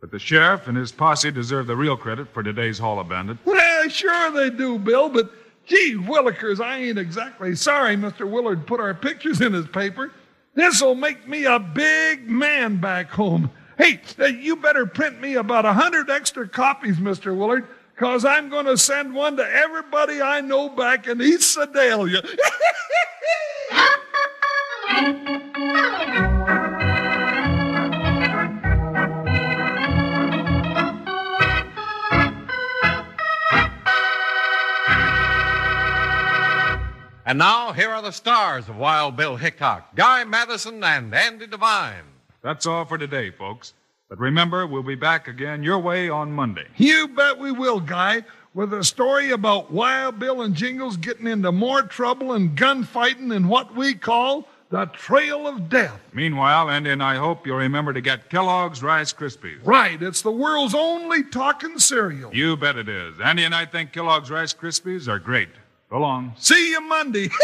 But 0.00 0.10
the 0.10 0.18
sheriff 0.18 0.66
and 0.66 0.76
his 0.76 0.90
posse 0.90 1.30
deserve 1.30 1.68
the 1.68 1.76
real 1.76 1.96
credit 1.96 2.34
for 2.34 2.42
today's 2.42 2.80
haul 2.80 2.98
of 2.98 3.08
Bandits. 3.08 3.38
Well, 3.44 3.88
sure 3.88 4.32
they 4.32 4.50
do, 4.50 4.76
Bill, 4.76 5.08
but 5.08 5.30
gee 5.66 5.94
willikers, 5.94 6.58
I 6.58 6.78
ain't 6.78 6.98
exactly 6.98 7.54
sorry 7.54 7.96
Mr. 7.96 8.28
Willard 8.28 8.66
put 8.66 8.80
our 8.80 8.92
pictures 8.92 9.40
in 9.40 9.52
his 9.52 9.68
paper. 9.68 10.10
This'll 10.56 10.94
make 10.94 11.28
me 11.28 11.44
a 11.44 11.58
big 11.60 12.28
man 12.28 12.78
back 12.78 13.10
home. 13.10 13.50
Hey, 13.76 14.00
you 14.40 14.56
better 14.56 14.86
print 14.86 15.20
me 15.20 15.34
about 15.34 15.66
a 15.66 15.74
hundred 15.74 16.08
extra 16.08 16.48
copies, 16.48 16.96
Mr. 16.96 17.36
Willard, 17.36 17.68
because 17.94 18.24
I'm 18.24 18.48
going 18.48 18.64
to 18.64 18.78
send 18.78 19.14
one 19.14 19.36
to 19.36 19.46
everybody 19.46 20.22
I 20.22 20.40
know 20.40 20.70
back 20.70 21.06
in 21.06 21.20
East 21.20 21.52
Sedalia. 21.52 22.22
And 37.28 37.38
now, 37.40 37.72
here 37.72 37.90
are 37.90 38.02
the 38.02 38.12
stars 38.12 38.68
of 38.68 38.76
Wild 38.76 39.16
Bill 39.16 39.34
Hickok 39.34 39.96
Guy 39.96 40.22
Madison 40.22 40.84
and 40.84 41.12
Andy 41.12 41.48
Devine. 41.48 42.04
That's 42.40 42.66
all 42.66 42.84
for 42.84 42.96
today, 42.98 43.32
folks. 43.32 43.74
But 44.08 44.20
remember, 44.20 44.64
we'll 44.64 44.84
be 44.84 44.94
back 44.94 45.26
again 45.26 45.64
your 45.64 45.80
way 45.80 46.08
on 46.08 46.30
Monday. 46.30 46.66
You 46.76 47.08
bet 47.08 47.36
we 47.36 47.50
will, 47.50 47.80
Guy, 47.80 48.22
with 48.54 48.72
a 48.72 48.84
story 48.84 49.32
about 49.32 49.72
Wild 49.72 50.20
Bill 50.20 50.42
and 50.42 50.54
Jingles 50.54 50.96
getting 50.96 51.26
into 51.26 51.50
more 51.50 51.82
trouble 51.82 52.32
and 52.32 52.56
gunfighting 52.56 53.32
in 53.32 53.48
what 53.48 53.74
we 53.74 53.94
call 53.94 54.46
the 54.70 54.86
Trail 54.86 55.48
of 55.48 55.68
Death. 55.68 56.00
Meanwhile, 56.12 56.70
Andy 56.70 56.90
and 56.90 57.02
I 57.02 57.16
hope 57.16 57.44
you'll 57.44 57.56
remember 57.56 57.92
to 57.92 58.00
get 58.00 58.30
Kellogg's 58.30 58.84
Rice 58.84 59.12
Krispies. 59.12 59.58
Right, 59.64 60.00
it's 60.00 60.22
the 60.22 60.30
world's 60.30 60.76
only 60.76 61.24
talking 61.24 61.80
cereal. 61.80 62.32
You 62.32 62.56
bet 62.56 62.76
it 62.76 62.88
is. 62.88 63.18
Andy 63.18 63.42
and 63.42 63.54
I 63.54 63.66
think 63.66 63.92
Kellogg's 63.92 64.30
Rice 64.30 64.54
Krispies 64.54 65.08
are 65.08 65.18
great. 65.18 65.48
So 65.96 66.00
long. 66.00 66.34
See 66.36 66.72
you 66.72 66.80
Monday. 66.82 67.30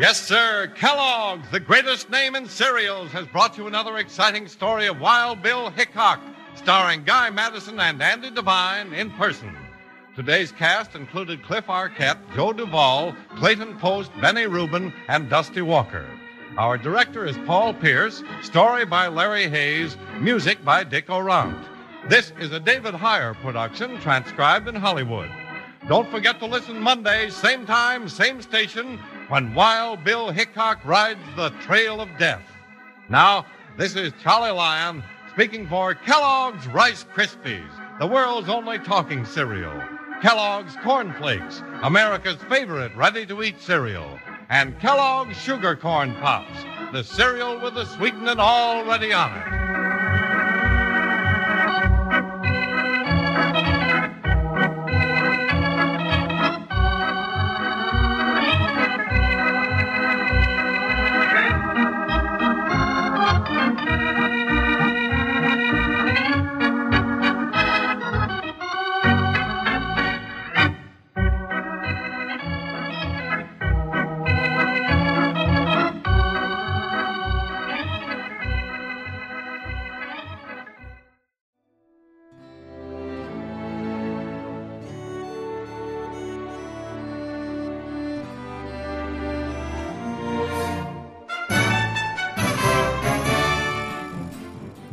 Yes, 0.00 0.20
sir. 0.20 0.72
Kellogg's, 0.74 1.48
the 1.50 1.60
greatest 1.60 2.10
name 2.10 2.34
in 2.34 2.48
cereals, 2.48 3.12
has 3.12 3.26
brought 3.26 3.56
you 3.56 3.68
another 3.68 3.98
exciting 3.98 4.48
story 4.48 4.86
of 4.86 4.98
Wild 4.98 5.40
Bill 5.40 5.70
Hickok, 5.70 6.20
starring 6.56 7.04
Guy 7.04 7.30
Madison 7.30 7.78
and 7.78 8.02
Andy 8.02 8.30
Devine 8.30 8.92
in 8.92 9.10
person. 9.12 9.54
Today's 10.16 10.50
cast 10.50 10.96
included 10.96 11.44
Cliff 11.44 11.66
Arquette, 11.66 12.18
Joe 12.34 12.52
Deval, 12.52 13.14
Clayton 13.36 13.78
Post, 13.78 14.10
Benny 14.20 14.46
Rubin, 14.46 14.92
and 15.06 15.30
Dusty 15.30 15.62
Walker. 15.62 16.06
Our 16.58 16.76
director 16.76 17.24
is 17.24 17.38
Paul 17.46 17.74
Pierce, 17.74 18.24
story 18.42 18.84
by 18.84 19.06
Larry 19.06 19.48
Hayes, 19.48 19.96
music 20.18 20.64
by 20.64 20.82
Dick 20.82 21.06
Aurandt. 21.06 21.64
This 22.08 22.32
is 22.40 22.50
a 22.50 22.58
David 22.58 22.92
Heyer 22.92 23.34
production 23.40 24.00
transcribed 24.00 24.66
in 24.66 24.74
Hollywood. 24.74 25.30
Don't 25.86 26.10
forget 26.10 26.40
to 26.40 26.46
listen 26.46 26.80
Monday, 26.80 27.30
same 27.30 27.66
time, 27.66 28.08
same 28.08 28.42
station, 28.42 28.98
when 29.28 29.54
Wild 29.54 30.02
Bill 30.02 30.30
Hickok 30.30 30.84
rides 30.84 31.20
the 31.36 31.50
trail 31.60 32.00
of 32.00 32.08
death. 32.18 32.42
Now, 33.08 33.46
this 33.76 33.94
is 33.94 34.12
Charlie 34.20 34.50
Lyon 34.50 35.04
speaking 35.32 35.68
for 35.68 35.94
Kellogg's 35.94 36.66
Rice 36.66 37.04
Krispies, 37.14 37.70
the 38.00 38.06
world's 38.06 38.48
only 38.48 38.78
talking 38.80 39.24
cereal. 39.24 39.80
Kellogg's 40.20 40.76
Corn 40.82 41.12
Flakes, 41.14 41.62
America's 41.82 42.42
favorite 42.48 42.94
ready 42.96 43.24
to 43.24 43.42
eat 43.42 43.60
cereal. 43.60 44.18
And 44.50 44.76
Kellogg's 44.80 45.36
Sugar 45.36 45.76
Corn 45.76 46.12
Pops, 46.16 46.64
the 46.90 47.04
cereal 47.04 47.60
with 47.60 47.74
the 47.74 47.84
sweetening 47.84 48.40
already 48.40 49.12
on 49.12 49.30
it. 49.38 49.59